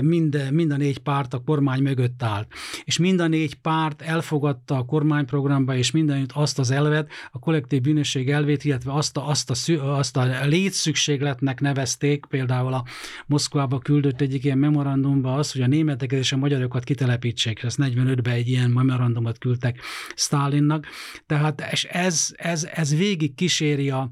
mind, 0.00 0.48
mind 0.50 0.70
a 0.70 0.76
négy 0.76 0.98
párt 0.98 1.34
a 1.34 1.38
kormány 1.38 1.82
mögött 1.82 2.22
állt. 2.22 2.52
És 2.84 2.98
mind 2.98 3.20
a 3.20 3.26
négy 3.26 3.54
párt 3.54 4.02
elfogadta 4.02 4.76
a 4.76 4.84
kormányprogramba, 4.84 5.76
és 5.76 5.90
mindenütt 5.90 6.32
azt 6.32 6.58
az 6.58 6.70
elvet, 6.70 7.10
a 7.30 7.38
kollektív 7.38 7.80
bűnösség 7.80 8.30
elvét, 8.30 8.64
illetve 8.64 8.92
azt 8.92 9.16
a, 9.16 9.28
azt 9.28 9.50
a, 9.50 9.96
azt 9.96 10.16
a 10.16 10.44
létszükségletnek 10.44 11.60
nevezték, 11.60 12.26
például 12.26 12.74
a 12.74 12.84
Moszkvába 13.26 13.78
küldött 13.78 14.20
egyik 14.20 14.44
ilyen 14.44 14.58
memorandumba 14.58 15.34
az, 15.34 15.52
hogy 15.52 15.62
a 15.62 15.66
németeket 15.66 16.18
és 16.18 16.32
a 16.32 16.36
magyarokat 16.36 16.84
kitelepítsék. 16.84 17.62
Ezt 17.62 17.78
45-ben 17.80 18.34
egy 18.34 18.48
ilyen 18.48 18.70
memorandumot 18.70 19.38
küldtek 19.38 19.80
Stálinnak. 20.14 20.86
Tehát 21.26 21.64
és 21.70 21.84
ez, 21.84 22.28
ez, 22.36 22.68
ez 22.74 22.96
végig 22.96 23.34
kíséri 23.34 23.90
a, 23.90 24.10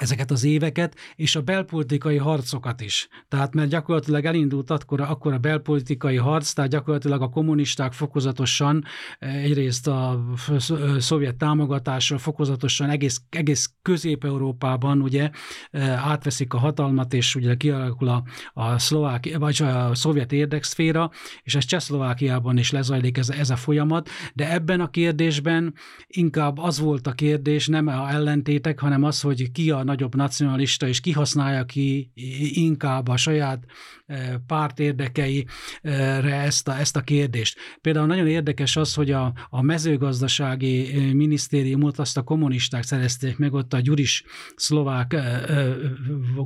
ezeket 0.00 0.30
az 0.30 0.44
éveket, 0.44 0.96
és 1.14 1.36
a 1.36 1.42
belpolitikai 1.42 2.16
harcokat 2.16 2.80
is. 2.80 3.08
Tehát 3.28 3.54
mert 3.54 3.68
gyakorlatilag 3.68 4.24
elindult 4.24 4.70
akkor, 4.70 5.00
akkor 5.00 5.32
a 5.32 5.38
belpolitikai 5.38 6.16
harc, 6.16 6.52
tehát 6.52 6.70
gyakorlatilag 6.70 7.22
a 7.22 7.28
kommunisták 7.28 7.92
fokozatosan, 7.92 8.84
egyrészt 9.18 9.86
a 9.86 10.24
szovjet 10.98 11.36
támogatásra 11.36 12.18
fokozatosan 12.18 12.90
egész, 12.90 13.20
egész 13.30 13.70
Közép-Európában 13.82 15.00
ugye 15.00 15.30
átveszik 15.96 16.54
a 16.54 16.58
hatalmat, 16.58 17.14
és 17.14 17.34
ugye 17.34 17.54
kialakul 17.54 18.08
a, 18.08 18.22
a, 18.52 18.78
szlovák, 18.78 19.36
vagy 19.38 19.62
a 19.62 19.94
szovjet 19.94 20.32
érdekszféra, 20.32 21.10
és 21.42 21.54
ez 21.54 21.64
Csehszlovákiában 21.64 22.58
is 22.58 22.70
lezajlik 22.70 23.18
ez, 23.18 23.28
ez 23.28 23.50
a 23.50 23.56
folyamat, 23.56 24.08
de 24.34 24.52
ebben 24.52 24.80
a 24.80 24.90
kérdésben 24.90 25.74
inkább 26.06 26.58
az 26.58 26.78
volt 26.78 27.06
a 27.06 27.12
kérdés, 27.12 27.66
nem 27.66 27.86
a 27.86 28.10
ellentétek, 28.10 28.80
hanem 28.80 29.04
az, 29.04 29.20
hogy 29.20 29.52
ki 29.52 29.70
a 29.70 29.82
nagyobb 29.88 30.14
nacionalista, 30.14 30.88
és 30.88 31.00
kihasználja 31.00 31.64
ki 31.64 32.10
inkább 32.52 33.08
a 33.08 33.16
saját 33.16 33.64
párt 34.46 34.78
érdekeire 34.80 36.40
ezt 36.42 36.68
a, 36.68 36.78
ezt 36.78 36.96
a 36.96 37.00
kérdést. 37.00 37.58
Például 37.80 38.06
nagyon 38.06 38.26
érdekes 38.26 38.76
az, 38.76 38.94
hogy 38.94 39.10
a, 39.10 39.32
a 39.48 39.62
mezőgazdasági 39.62 41.12
minisztériumot 41.12 41.98
azt 41.98 42.16
a 42.16 42.22
kommunisták 42.22 42.82
szerezték 42.82 43.38
meg, 43.38 43.52
ott 43.52 43.72
a 43.72 43.80
Gyuris 43.80 44.24
szlovák 44.56 45.16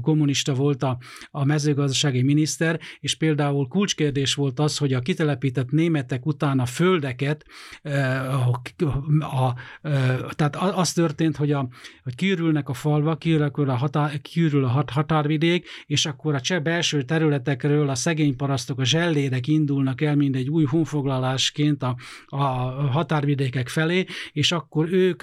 kommunista 0.02 0.54
volt 0.54 0.82
a, 0.82 0.98
a 1.30 1.44
mezőgazdasági 1.44 2.22
miniszter, 2.22 2.80
és 3.00 3.14
például 3.14 3.68
kulcskérdés 3.68 4.34
volt 4.34 4.58
az, 4.58 4.76
hogy 4.76 4.92
a 4.92 5.00
kitelepített 5.00 5.70
németek 5.70 6.26
után 6.26 6.58
a 6.58 6.66
földeket, 6.66 7.44
a, 7.82 8.60
a, 9.20 9.44
a, 9.44 9.54
tehát 10.34 10.56
az 10.56 10.92
történt, 10.92 11.36
hogy, 11.36 11.52
a, 11.52 11.68
hogy 12.02 12.14
kiürülnek 12.14 12.68
a 12.68 12.74
falvak, 12.74 13.18
kiürül 13.18 13.70
a, 13.70 13.74
határ, 13.74 14.20
kiürül 14.20 14.64
a 14.64 14.68
hat, 14.68 14.90
határvidék, 14.90 15.68
és 15.86 16.06
akkor 16.06 16.34
a 16.34 16.40
cseh 16.40 16.60
belső 16.60 17.02
területekről 17.56 17.88
a 17.88 17.94
szegény 17.94 18.36
parasztok, 18.36 18.78
a 18.78 18.84
zsellérek 18.84 19.46
indulnak 19.46 20.00
el, 20.00 20.16
mint 20.16 20.36
egy 20.36 20.48
új 20.48 20.64
honfoglalásként 20.64 21.82
a, 21.82 21.96
a 22.26 22.38
határvidékek 22.90 23.68
felé, 23.68 24.04
és 24.32 24.52
akkor 24.52 24.92
ők 24.92 25.22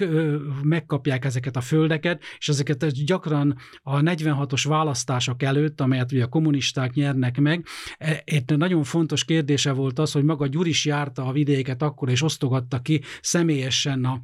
megkapják 0.62 1.24
ezeket 1.24 1.56
a 1.56 1.60
földeket, 1.60 2.22
és 2.38 2.48
ezeket 2.48 3.04
gyakran 3.04 3.56
a 3.82 4.00
46-os 4.00 4.64
választások 4.68 5.42
előtt, 5.42 5.80
amelyet 5.80 6.12
ugye 6.12 6.24
a 6.24 6.28
kommunisták 6.28 6.92
nyernek 6.94 7.40
meg, 7.40 7.66
egy 8.24 8.56
nagyon 8.56 8.82
fontos 8.82 9.24
kérdése 9.24 9.72
volt 9.72 9.98
az, 9.98 10.12
hogy 10.12 10.24
maga 10.24 10.46
Gyuri 10.46 10.68
is 10.68 10.84
járta 10.84 11.26
a 11.26 11.32
vidéket 11.32 11.82
akkor, 11.82 12.08
és 12.08 12.22
osztogatta 12.22 12.80
ki 12.80 13.00
személyesen 13.20 14.04
a 14.04 14.22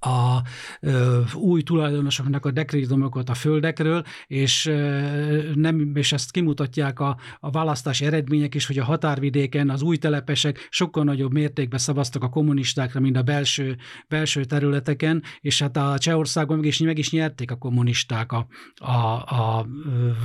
a 0.00 0.42
ö, 0.80 1.20
új 1.34 1.62
tulajdonosoknak 1.62 2.46
a 2.46 2.50
dekrétumokat 2.50 3.28
a 3.28 3.34
földekről, 3.34 4.02
és, 4.26 4.66
ö, 4.66 5.52
nem, 5.54 5.90
és 5.94 6.12
ezt 6.12 6.30
kimutatják 6.30 7.00
a, 7.00 7.16
a 7.40 7.50
választási 7.50 8.04
eredmények 8.04 8.54
is, 8.54 8.66
hogy 8.66 8.78
a 8.78 8.84
határvidéken 8.84 9.70
az 9.70 9.82
új 9.82 9.96
telepesek 9.96 10.68
sokkal 10.70 11.04
nagyobb 11.04 11.32
mértékben 11.32 11.78
szavaztak 11.78 12.22
a 12.22 12.28
kommunistákra, 12.28 13.00
mint 13.00 13.16
a 13.16 13.22
belső, 13.22 13.76
belső 14.08 14.44
területeken, 14.44 15.22
és 15.40 15.62
hát 15.62 15.76
a 15.76 15.98
Csehországban 15.98 16.56
meg 16.56 16.66
is, 16.66 16.78
meg 16.78 16.98
is 16.98 17.10
nyerték 17.10 17.50
a 17.50 17.56
kommunisták 17.56 18.32
a, 18.32 18.46
a, 18.76 18.90
a 19.36 19.66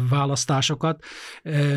választásokat, 0.10 1.04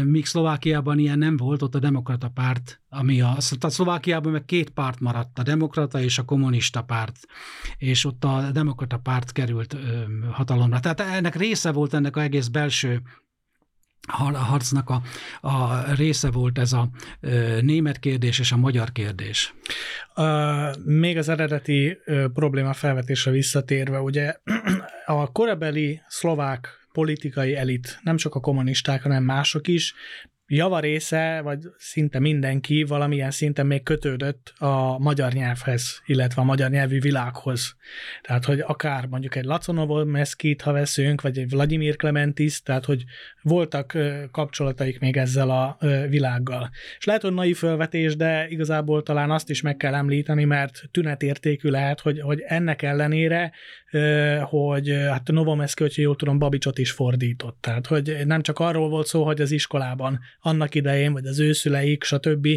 míg 0.04 0.26
Szlovákiában 0.26 0.98
ilyen 0.98 1.18
nem 1.18 1.36
volt, 1.36 1.62
ott 1.62 1.74
a 1.74 1.78
demokrata 1.78 2.28
párt 2.28 2.80
ami 2.90 3.20
a, 3.20 3.36
tehát 3.58 3.70
Szlovákiában 3.70 4.32
meg 4.32 4.44
két 4.44 4.70
párt 4.70 5.00
maradt, 5.00 5.38
a 5.38 5.42
demokrata 5.42 6.00
és 6.00 6.18
a 6.18 6.24
kommunista 6.24 6.82
párt, 6.82 7.16
és 7.76 8.04
ott 8.04 8.24
a 8.24 8.50
demokrata 8.52 8.96
párt 8.96 9.32
került 9.32 9.74
ö, 9.74 10.02
hatalomra. 10.30 10.80
Tehát 10.80 11.00
ennek 11.00 11.36
része 11.36 11.72
volt 11.72 11.94
ennek 11.94 12.16
a 12.16 12.22
egész 12.22 12.48
belső 12.48 13.02
harcnak 14.32 14.90
a, 14.90 15.02
a 15.40 15.82
része 15.94 16.30
volt 16.30 16.58
ez 16.58 16.72
a 16.72 16.88
ö, 17.20 17.60
német 17.60 17.98
kérdés 17.98 18.38
és 18.38 18.52
a 18.52 18.56
magyar 18.56 18.92
kérdés. 18.92 19.54
Uh, 20.16 20.84
még 20.84 21.16
az 21.16 21.28
eredeti 21.28 21.98
ö, 22.04 22.26
probléma 22.34 22.72
felvetésre 22.72 23.30
visszatérve, 23.30 24.00
ugye 24.00 24.36
a 25.06 25.32
korabeli 25.32 26.00
szlovák 26.06 26.68
politikai 26.92 27.56
elit, 27.56 28.00
nem 28.02 28.16
csak 28.16 28.34
a 28.34 28.40
kommunisták, 28.40 29.02
hanem 29.02 29.24
mások 29.24 29.68
is 29.68 29.94
java 30.50 30.80
része, 30.80 31.40
vagy 31.40 31.58
szinte 31.76 32.18
mindenki 32.18 32.82
valamilyen 32.82 33.30
szinten 33.30 33.66
még 33.66 33.82
kötődött 33.82 34.52
a 34.58 34.98
magyar 34.98 35.32
nyelvhez, 35.32 36.02
illetve 36.06 36.42
a 36.42 36.44
magyar 36.44 36.70
nyelvű 36.70 37.00
világhoz. 37.00 37.76
Tehát, 38.22 38.44
hogy 38.44 38.60
akár 38.60 39.06
mondjuk 39.06 39.34
egy 39.36 39.44
Laconovol 39.44 40.04
Meszkit, 40.04 40.62
ha 40.62 40.72
veszünk, 40.72 41.20
vagy 41.20 41.38
egy 41.38 41.50
Vladimir 41.50 41.96
Clementis, 41.96 42.62
tehát, 42.62 42.84
hogy 42.84 43.04
voltak 43.42 43.98
kapcsolataik 44.30 45.00
még 45.00 45.16
ezzel 45.16 45.50
a 45.50 45.78
világgal. 46.08 46.70
És 46.98 47.04
lehet, 47.04 47.22
hogy 47.22 47.32
naiv 47.32 47.56
felvetés, 47.56 48.16
de 48.16 48.48
igazából 48.48 49.02
talán 49.02 49.30
azt 49.30 49.50
is 49.50 49.60
meg 49.60 49.76
kell 49.76 49.94
említeni, 49.94 50.44
mert 50.44 50.82
tünetértékű 50.90 51.68
lehet, 51.68 52.00
hogy, 52.00 52.20
hogy 52.20 52.44
ennek 52.46 52.82
ellenére, 52.82 53.52
hogy 54.42 54.88
hát 54.88 55.30
Novomeszki, 55.32 55.82
hogyha 55.82 56.02
jól 56.02 56.16
tudom, 56.16 56.38
Babicsot 56.38 56.78
is 56.78 56.90
fordított. 56.90 57.58
Tehát, 57.60 57.86
hogy 57.86 58.16
nem 58.24 58.42
csak 58.42 58.58
arról 58.58 58.88
volt 58.88 59.06
szó, 59.06 59.24
hogy 59.24 59.40
az 59.40 59.50
iskolában 59.50 60.20
annak 60.40 60.74
idején, 60.74 61.12
vagy 61.12 61.26
az 61.26 61.38
őszüleik, 61.38 62.04
stb. 62.04 62.48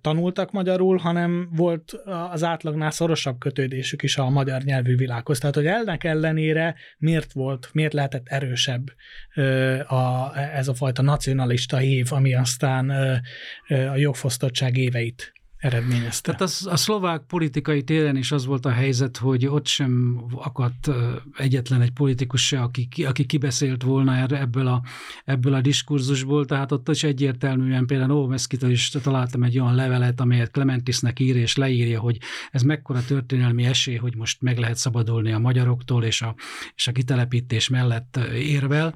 tanultak 0.00 0.52
magyarul, 0.52 0.96
hanem 0.96 1.48
volt 1.52 1.92
az 2.30 2.42
átlagnál 2.42 2.90
szorosabb 2.90 3.38
kötődésük 3.38 4.02
is 4.02 4.16
a 4.16 4.30
magyar 4.30 4.62
nyelvű 4.62 4.96
világhoz. 4.96 5.38
Tehát, 5.38 5.54
hogy 5.54 5.66
ennek 5.66 6.04
ellenére 6.04 6.74
miért 6.98 7.32
volt, 7.32 7.68
miért 7.72 7.92
lehetett 7.92 8.26
erősebb 8.28 8.86
a, 9.86 10.36
ez 10.38 10.68
a 10.68 10.74
fajta 10.74 11.02
nacionalista 11.02 11.82
év, 11.82 12.12
ami 12.12 12.34
aztán 12.34 12.90
a 13.68 13.96
jogfosztottság 13.96 14.76
éveit 14.76 15.34
eredményezte. 15.66 16.22
Tehát 16.22 16.40
az, 16.40 16.66
a 16.70 16.76
szlovák 16.76 17.20
politikai 17.20 17.82
téren 17.82 18.16
is 18.16 18.32
az 18.32 18.46
volt 18.46 18.66
a 18.66 18.70
helyzet, 18.70 19.16
hogy 19.16 19.46
ott 19.46 19.66
sem 19.66 20.20
akadt 20.34 20.90
egyetlen 21.36 21.80
egy 21.80 21.90
politikus 21.90 22.46
se, 22.46 22.60
aki, 22.60 22.88
aki 23.04 23.26
kibeszélt 23.26 23.82
volna 23.82 24.16
ebből 24.16 24.66
a, 24.66 24.82
ebből 25.24 25.54
a 25.54 25.60
diskurzusból, 25.60 26.44
tehát 26.44 26.72
ott 26.72 26.88
is 26.88 27.02
egyértelműen 27.02 27.86
például 27.86 28.08
Novomeszkitől 28.08 28.70
is 28.70 28.88
találtam 28.88 29.42
egy 29.42 29.58
olyan 29.58 29.74
levelet, 29.74 30.20
amelyet 30.20 30.50
Clementisnek 30.50 31.20
ír 31.20 31.36
és 31.36 31.56
leírja, 31.56 32.00
hogy 32.00 32.18
ez 32.50 32.62
mekkora 32.62 33.04
történelmi 33.04 33.64
esély, 33.64 33.96
hogy 33.96 34.16
most 34.16 34.42
meg 34.42 34.58
lehet 34.58 34.76
szabadulni 34.76 35.32
a 35.32 35.38
magyaroktól, 35.38 36.04
és 36.04 36.22
a, 36.22 36.34
és 36.74 36.86
a 36.86 36.92
kitelepítés 36.92 37.68
mellett 37.68 38.18
érvel. 38.34 38.94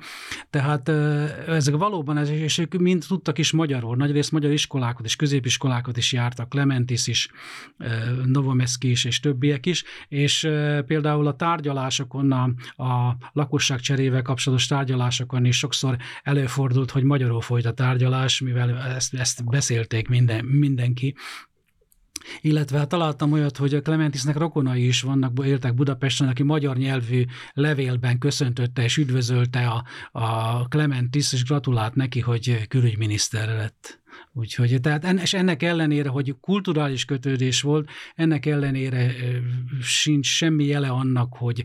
Tehát 0.51 0.89
ezek 1.49 1.77
valóban, 1.77 2.27
és 2.27 2.59
ők 2.59 2.75
mind 2.75 3.05
tudtak 3.09 3.39
is 3.39 3.53
magyarul, 3.53 3.97
nagyrészt 3.97 4.33
magyar 4.33 4.51
iskolákat 4.51 5.05
és 5.05 5.17
középiskolákat 5.17 5.97
is 5.97 6.13
jártak, 6.13 6.55
Clementis 6.61 7.07
is, 7.07 7.29
Novomeszki 8.25 8.91
is, 8.91 9.05
és 9.05 9.21
többiek 9.21 9.67
is, 9.67 9.85
és 10.09 10.41
például 10.87 11.27
a 11.27 11.37
tárgyalásokon, 11.37 12.33
a, 12.33 12.43
a 12.85 13.17
lakosság 13.33 13.81
cserével 13.81 14.23
kapcsolatos 14.23 14.67
tárgyalásokon 14.67 15.45
is 15.45 15.59
sokszor 15.59 15.97
előfordult, 16.23 16.91
hogy 16.91 17.03
magyarul 17.03 17.41
folyt 17.41 17.67
a 17.67 17.73
tárgyalás, 17.73 18.41
mivel 18.41 18.79
ezt, 18.79 19.15
ezt 19.15 19.45
beszélték 19.45 20.09
minden, 20.09 20.45
mindenki, 20.45 21.15
illetve 22.41 22.79
hát 22.79 22.89
találtam 22.89 23.33
olyat, 23.33 23.57
hogy 23.57 23.75
a 23.75 23.83
Clementisnek 23.83 24.37
rokonai 24.37 24.87
is 24.87 25.03
vannak, 25.03 25.45
éltek 25.45 25.75
Budapesten, 25.75 26.29
aki 26.29 26.43
magyar 26.43 26.77
nyelvű 26.77 27.25
levélben 27.53 28.19
köszöntötte 28.19 28.83
és 28.83 28.97
üdvözölte 28.97 29.67
a, 29.67 29.85
a 30.13 30.69
Clementis, 30.69 31.33
és 31.33 31.45
gratulált 31.45 31.95
neki, 31.95 32.21
hogy 32.21 32.67
külügyminiszter 32.69 33.49
lett. 33.49 34.00
Úgyhogy, 34.33 34.81
tehát 34.81 35.21
és 35.23 35.35
ennek 35.35 35.63
ellenére, 35.63 36.09
hogy 36.09 36.35
kulturális 36.41 37.05
kötődés 37.05 37.63
volt, 37.63 37.91
ennek 38.15 38.47
ellenére 38.47 39.13
sincs 39.81 40.27
semmi 40.27 40.65
jele 40.65 40.89
annak, 40.89 41.35
hogy, 41.35 41.65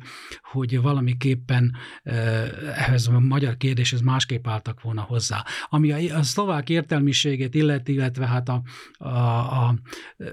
hogy 0.52 0.82
valamiképpen 0.82 1.76
ehhez 2.76 3.08
a 3.08 3.20
magyar 3.20 3.58
kérdéshez 3.58 4.02
másképp 4.02 4.48
álltak 4.48 4.82
volna 4.82 5.02
hozzá. 5.02 5.44
Ami 5.70 5.92
a, 5.92 6.18
a 6.18 6.24
szlovák 6.24 6.70
értelmiséget 6.70 7.56
illeti, 7.56 7.94
illetve 7.94 8.28
hát 8.28 8.50
a, 8.50 8.62
a, 8.98 9.08
a, 9.08 9.76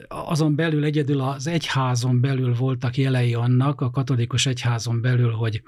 azon 0.09 0.55
belül 0.55 0.85
egyedül 0.85 1.20
az 1.20 1.46
egyházon 1.46 2.20
belül 2.20 2.55
voltak 2.55 2.96
jelei 2.96 3.35
annak, 3.35 3.81
a 3.81 3.90
katolikus 3.90 4.46
egyházon 4.46 5.01
belül, 5.01 5.31
hogy 5.31 5.62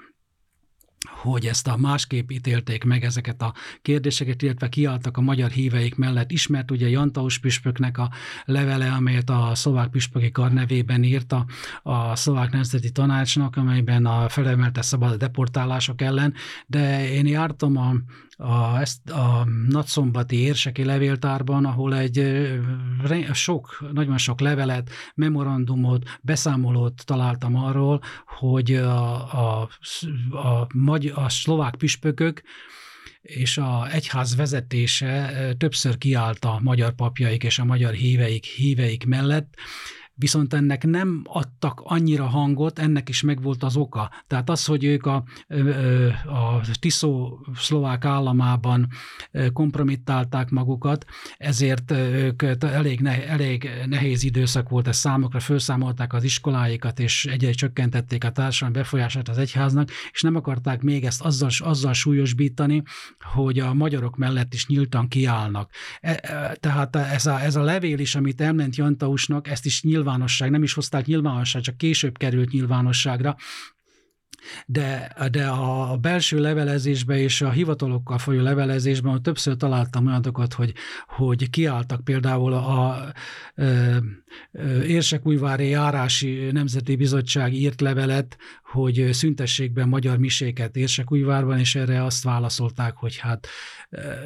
hogy 1.09 1.45
ezt 1.45 1.67
a 1.67 1.77
másképp 1.77 2.29
ítélték 2.29 2.83
meg 2.83 3.03
ezeket 3.03 3.41
a 3.41 3.53
kérdéseket, 3.81 4.41
illetve 4.41 4.69
kiálltak 4.69 5.17
a 5.17 5.21
magyar 5.21 5.49
híveik 5.49 5.95
mellett. 5.95 6.31
Ismert 6.31 6.71
ugye 6.71 6.89
Jantaus 6.89 7.39
püspöknek 7.39 7.97
a 7.97 8.09
levele, 8.45 8.91
amelyet 8.91 9.29
a 9.29 9.51
szlovák 9.53 9.89
püspöki 9.89 10.31
kar 10.31 10.51
nevében 10.51 11.03
írta 11.03 11.45
a 11.83 12.15
szlovák 12.15 12.51
nemzeti 12.51 12.91
tanácsnak, 12.91 13.55
amelyben 13.55 14.05
a 14.05 14.29
felemelte 14.29 14.81
szabad 14.81 15.11
a 15.11 15.17
deportálások 15.17 16.01
ellen, 16.01 16.33
de 16.67 17.09
én 17.11 17.27
jártam 17.27 17.77
a, 17.77 17.93
a, 18.37 18.79
ezt 18.79 19.09
a 19.09 19.47
nagyszombati 19.67 20.35
érseki 20.35 20.83
levéltárban, 20.83 21.65
ahol 21.65 21.95
egy 21.95 22.49
sok, 23.31 23.85
nagyon 23.93 24.17
sok 24.17 24.39
levelet, 24.39 24.89
memorandumot, 25.15 26.19
beszámolót 26.21 27.05
találtam 27.05 27.55
arról, 27.55 28.01
hogy 28.25 28.73
a, 28.73 29.33
a, 29.33 29.69
a, 30.29 30.67
a, 30.87 30.99
a 31.13 31.29
szlovák 31.29 31.75
püspökök 31.75 32.41
és 33.21 33.57
a 33.57 33.87
egyház 33.91 34.35
vezetése 34.35 35.33
többször 35.57 35.97
kiállt 35.97 36.45
a 36.45 36.59
magyar 36.63 36.93
papjaik 36.93 37.43
és 37.43 37.59
a 37.59 37.65
magyar 37.65 37.93
híveik, 37.93 38.45
híveik 38.45 39.05
mellett, 39.05 39.53
viszont 40.15 40.53
ennek 40.53 40.83
nem 40.83 41.21
adtak 41.23 41.81
annyira 41.83 42.25
hangot, 42.25 42.79
ennek 42.79 43.09
is 43.09 43.21
megvolt 43.21 43.63
az 43.63 43.75
oka. 43.75 44.11
Tehát 44.27 44.49
az, 44.49 44.65
hogy 44.65 44.83
ők 44.83 45.05
a, 45.05 45.23
a 46.25 46.61
Tiszó 46.79 47.39
szlovák 47.55 48.05
államában 48.05 48.87
kompromittálták 49.53 50.49
magukat, 50.49 51.05
ezért 51.37 51.91
ők 51.91 52.43
elég, 52.59 52.99
ne, 52.99 53.27
elég 53.27 53.69
nehéz 53.85 54.23
időszak 54.23 54.69
volt 54.69 54.87
ez 54.87 54.97
számokra, 54.97 55.39
felszámolták 55.39 56.13
az 56.13 56.23
iskoláikat, 56.23 56.99
és 56.99 57.25
egyre 57.25 57.51
csökkentették 57.51 58.23
a 58.23 58.31
társadalmi 58.31 58.79
befolyását 58.79 59.29
az 59.29 59.37
egyháznak, 59.37 59.89
és 60.11 60.21
nem 60.21 60.35
akarták 60.35 60.81
még 60.81 61.05
ezt 61.05 61.21
azzal, 61.21 61.49
azzal 61.57 61.93
súlyosbítani, 61.93 62.83
hogy 63.33 63.59
a 63.59 63.73
magyarok 63.73 64.17
mellett 64.17 64.53
is 64.53 64.67
nyíltan 64.67 65.07
kiállnak. 65.07 65.71
E, 66.01 66.19
e 66.21 66.55
tehát 66.59 66.95
ez 66.95 67.25
a, 67.25 67.41
ez 67.41 67.55
a 67.55 67.63
levél 67.63 67.99
is, 67.99 68.15
amit 68.15 68.41
elment 68.41 68.75
Jantausnak, 68.75 69.47
ezt 69.47 69.65
is 69.65 69.81
nyilván 69.81 70.04
nyilvánosság, 70.05 70.51
nem 70.51 70.63
is 70.63 70.73
hozták 70.73 71.05
nyilvánosság, 71.05 71.61
csak 71.61 71.77
később 71.77 72.17
került 72.17 72.51
nyilvánosságra, 72.51 73.35
de, 74.65 75.15
de 75.31 75.47
a 75.47 75.97
belső 75.97 76.39
levelezésben 76.39 77.17
és 77.17 77.41
a 77.41 77.49
hivatalokkal 77.49 78.17
folyó 78.17 78.41
levelezésben 78.41 79.21
többször 79.21 79.57
találtam 79.57 80.07
olyanokat, 80.07 80.53
hogy, 80.53 80.73
hogy 81.07 81.49
kiálltak 81.49 82.03
például 82.03 82.53
a, 82.53 82.89
a, 82.89 82.89
a 82.89 83.11
Érsekújvári 84.87 85.67
Járási 85.67 86.51
Nemzeti 86.51 86.95
Bizottság 86.95 87.53
írt 87.53 87.81
levelet, 87.81 88.37
hogy 88.63 89.09
szüntessék 89.11 89.71
be 89.71 89.85
magyar 89.85 90.17
miséket 90.17 90.75
Érsekújvárban, 90.75 91.59
és 91.59 91.75
erre 91.75 92.03
azt 92.03 92.23
válaszolták, 92.23 92.95
hogy 92.95 93.17
hát 93.17 93.47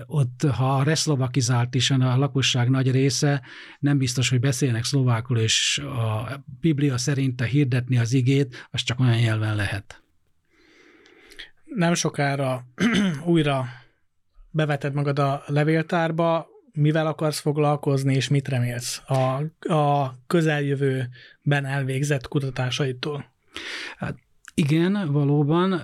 ott, 0.06 0.42
ha 0.42 0.84
reszlovakizált 0.84 1.76
is 1.76 1.92
a 1.92 2.18
lakosság 2.18 2.70
nagy 2.70 2.92
része, 2.92 3.42
nem 3.80 3.98
biztos, 3.98 4.30
hogy 4.30 4.40
beszélnek 4.40 4.84
szlovákul, 4.84 5.38
és 5.38 5.78
a 5.78 6.44
Biblia 6.62 6.98
szerint 6.98 7.42
a 7.42 7.44
hirdetni 7.44 7.98
az 7.98 8.14
igét, 8.14 8.68
az 8.72 8.82
csak 8.82 9.00
olyan 9.00 9.18
nyelven 9.18 9.56
lehet. 9.56 10.04
Nem 11.66 11.94
sokára 11.94 12.66
újra 13.26 13.66
beveted 14.52 14.94
magad 14.94 15.20
a 15.20 15.44
levéltárba, 15.46 16.48
mivel 16.80 17.08
akarsz 17.08 17.40
foglalkozni, 17.40 18.16
és 18.16 18.28
mit 18.28 18.48
remélsz 18.48 19.02
a, 19.08 19.44
a 19.74 20.16
közeljövőben 20.28 21.66
elvégzett 21.66 22.28
kutatásaitól? 22.28 23.26
Hát 23.98 24.18
igen, 24.54 25.12
valóban 25.12 25.82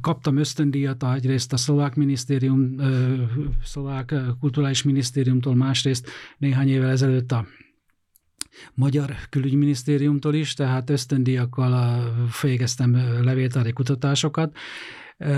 kaptam 0.00 0.36
ösztöndíjat 0.36 1.04
egyrészt 1.04 1.52
a 1.52 1.56
szlovák 1.56 1.94
minisztérium, 1.94 2.76
szlovák 3.64 4.14
kulturális 4.40 4.82
minisztériumtól, 4.82 5.54
másrészt 5.54 6.10
néhány 6.38 6.68
évvel 6.68 6.90
ezelőtt 6.90 7.32
a 7.32 7.46
Magyar 8.74 9.14
Külügyminisztériumtól 9.30 10.34
is, 10.34 10.54
tehát 10.54 10.90
ösztöndíjakkal 10.90 12.12
végeztem 12.42 12.96
levéltári 13.22 13.72
kutatásokat, 13.72 14.56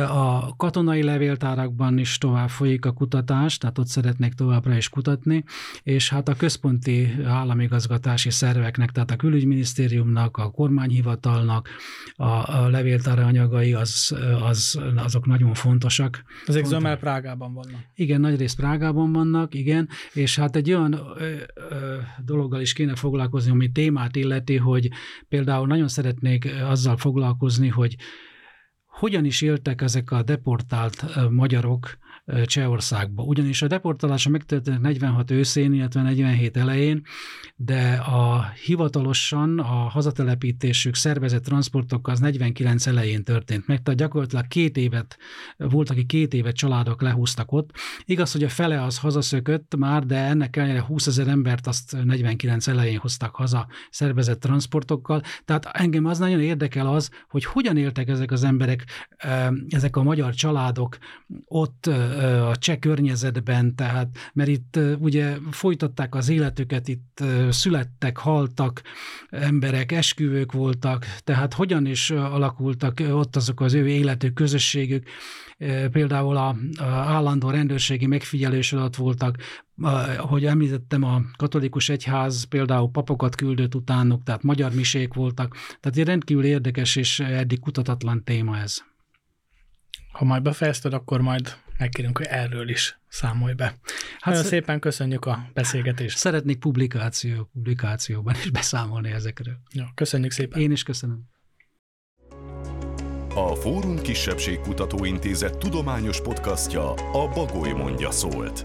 a 0.09 0.57
katonai 0.57 1.03
levéltárakban 1.03 1.99
is 1.99 2.19
tovább 2.19 2.49
folyik 2.49 2.85
a 2.85 2.93
kutatás, 2.93 3.59
tehát 3.59 3.79
ott 3.79 3.87
szeretnék 3.87 4.33
továbbra 4.33 4.77
is 4.77 4.89
kutatni, 4.89 5.45
és 5.83 6.09
hát 6.09 6.29
a 6.29 6.35
központi 6.35 7.15
államigazgatási 7.25 8.31
szerveknek, 8.31 8.91
tehát 8.91 9.11
a 9.11 9.17
külügyminisztériumnak, 9.17 10.37
a 10.37 10.51
kormányhivatalnak 10.51 11.69
a, 12.17 12.69
levéltára 12.69 13.25
anyagai 13.27 13.73
az, 13.75 14.17
az, 14.43 14.81
azok 14.97 15.27
nagyon 15.27 15.55
fontosak. 15.55 16.25
Ezek 16.47 16.65
zömmel 16.65 16.97
Prágában 16.97 17.55
vannak. 17.55 17.81
Igen, 17.95 18.21
nagyrészt 18.21 18.57
Prágában 18.57 19.13
vannak, 19.13 19.55
igen, 19.55 19.89
és 20.13 20.37
hát 20.37 20.57
egy 20.57 20.73
olyan 20.73 20.93
ö, 20.93 21.35
ö, 21.55 21.97
dologgal 22.25 22.61
is 22.61 22.73
kéne 22.73 22.95
foglalkozni, 22.95 23.51
ami 23.51 23.73
témát 23.73 24.17
illeti, 24.17 24.57
hogy 24.57 24.89
például 25.29 25.67
nagyon 25.67 25.89
szeretnék 25.89 26.49
azzal 26.69 26.97
foglalkozni, 26.97 27.69
hogy 27.69 27.97
hogyan 29.01 29.25
is 29.25 29.43
éltek 29.43 29.81
ezek 29.81 30.11
a 30.11 30.23
deportált 30.23 31.05
magyarok 31.31 31.99
Csehországba. 32.45 33.23
Ugyanis 33.23 33.63
a 33.63 33.67
deportálása 33.67 34.31
megtörtént 34.31 34.81
46 34.81 35.31
őszén, 35.31 35.73
illetve 35.73 36.03
47 36.03 36.57
elején, 36.57 37.03
de 37.57 37.93
a 37.93 38.51
hivatalosan 38.65 39.59
a 39.59 39.89
hazatelepítésük 39.89 40.95
szervezett 40.95 41.45
transportok 41.45 42.09
az 42.09 42.19
49 42.19 42.87
elején 42.87 43.25
történt 43.25 43.67
meg, 43.67 43.83
tehát 43.83 44.01
gyakorlatilag 44.01 44.47
két 44.47 44.77
évet, 44.77 45.19
volt, 45.57 45.91
aki 45.91 46.05
két 46.05 46.35
évet 46.35 46.57
családok 46.57 47.03
lehúztak 47.03 47.53
ott. 47.53 47.71
Igaz, 48.05 48.33
hogy 48.33 48.45
a 48.45 48.49
fele 48.49 48.83
az 48.83 48.99
hazaszökött 48.99 49.77
már, 49.77 50.07
de 50.07 50.17
ennek 50.17 50.57
ellenére 50.57 50.81
20 50.81 51.07
ezer 51.07 51.29
embert 51.29 51.67
azt 51.67 51.97
49 52.05 52.67
elején 52.67 52.99
hoztak 52.99 53.35
haza 53.35 53.67
szervezett 53.91 54.41
transportokkal. 54.41 55.23
Tehát 55.45 55.67
engem 55.73 56.05
az 56.05 56.19
nagyon 56.19 56.41
érdekel 56.41 56.87
az, 56.87 57.11
hogy 57.29 57.45
hogyan 57.45 57.77
éltek 57.77 58.09
ezek 58.09 58.31
az 58.31 58.45
emberek, 58.45 58.85
ezek 59.69 59.97
a 59.97 60.03
magyar 60.03 60.35
családok 60.35 60.99
ott 61.45 61.91
a 62.49 62.57
cseh 62.57 62.77
környezetben, 62.77 63.75
tehát, 63.75 64.09
mert 64.33 64.49
itt 64.49 64.79
ugye 64.99 65.37
folytatták 65.51 66.15
az 66.15 66.29
életüket, 66.29 66.89
itt 66.89 67.23
születtek, 67.51 68.17
haltak 68.17 68.83
emberek, 69.29 69.93
esküvők 69.93 70.53
voltak, 70.53 71.07
tehát 71.25 71.55
hogyan 71.55 71.87
is 71.87 72.11
alakultak 72.11 73.01
ott 73.11 73.37
azok 73.37 73.61
az 73.61 73.75
ő 73.75 73.89
életük, 73.89 74.35
közösségük, 74.35 75.09
például 75.91 76.37
a, 76.37 76.57
a 76.79 76.85
állandó 76.85 77.51
rendőrségi 77.51 78.07
megfigyelés 78.07 78.73
alatt 78.73 78.97
voltak, 78.97 79.37
hogy 80.19 80.45
említettem, 80.45 81.03
a 81.03 81.21
katolikus 81.37 81.89
egyház 81.89 82.45
például 82.45 82.91
papokat 82.91 83.35
küldött 83.35 83.75
utánuk, 83.75 84.23
tehát 84.23 84.43
magyar 84.43 84.73
misék 84.73 85.15
voltak, 85.15 85.57
tehát 85.81 85.99
egy 85.99 86.05
rendkívül 86.05 86.45
érdekes 86.45 86.97
és 86.97 87.21
eddig 87.21 87.61
kutatatlan 87.61 88.25
téma 88.25 88.59
ez. 88.59 88.79
Ha 90.13 90.25
majd 90.25 90.43
befejezted, 90.43 90.93
akkor 90.93 91.21
majd 91.21 91.57
megkérünk, 91.81 92.17
hogy 92.17 92.27
erről 92.27 92.69
is 92.69 93.01
számolj 93.09 93.53
be. 93.53 93.65
Hát 93.65 93.81
Nagyon 94.25 94.43
szépen 94.43 94.81
köszönjük 94.81 95.25
a 95.25 95.51
beszélgetést. 95.55 96.17
Szeretnék 96.17 96.59
publikáció, 96.59 97.49
publikációban 97.53 98.35
is 98.35 98.51
beszámolni 98.51 99.11
ezekről. 99.11 99.55
Jó, 99.73 99.85
köszönjük 99.95 100.33
szépen. 100.33 100.61
Én 100.61 100.71
is 100.71 100.83
köszönöm. 100.83 101.23
A 103.35 103.55
Fórum 103.55 104.01
Kisebbségkutató 104.01 105.05
Intézet 105.05 105.59
tudományos 105.59 106.21
podcastja 106.21 106.93
a 106.93 107.29
Bagoly 107.29 107.73
mondja 107.73 108.11
szólt. 108.11 108.61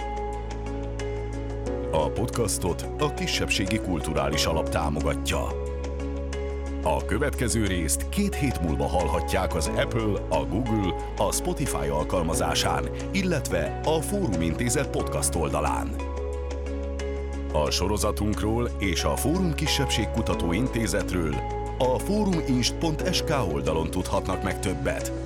A 1.91 2.09
podcastot 2.09 2.81
a 2.97 3.13
Kisebbségi 3.13 3.77
Kulturális 3.77 4.45
Alap 4.45 4.69
támogatja. 4.69 5.64
A 6.87 7.05
következő 7.05 7.65
részt 7.65 8.09
két 8.09 8.35
hét 8.35 8.61
múlva 8.61 8.87
hallhatják 8.87 9.55
az 9.55 9.67
Apple, 9.67 10.21
a 10.29 10.45
Google, 10.45 10.93
a 11.17 11.31
Spotify 11.31 11.87
alkalmazásán, 11.87 12.89
illetve 13.11 13.79
a 13.83 14.01
Fórum 14.01 14.41
Intézet 14.41 14.89
podcast 14.89 15.35
oldalán. 15.35 15.95
A 17.53 17.71
sorozatunkról 17.71 18.69
és 18.79 19.03
a 19.03 19.15
Fórum 19.15 19.53
Kisebbségkutató 19.53 20.51
Intézetről 20.51 21.35
a 21.77 21.99
fóruminst.sk 21.99 23.33
oldalon 23.53 23.91
tudhatnak 23.91 24.43
meg 24.43 24.59
többet. 24.59 25.24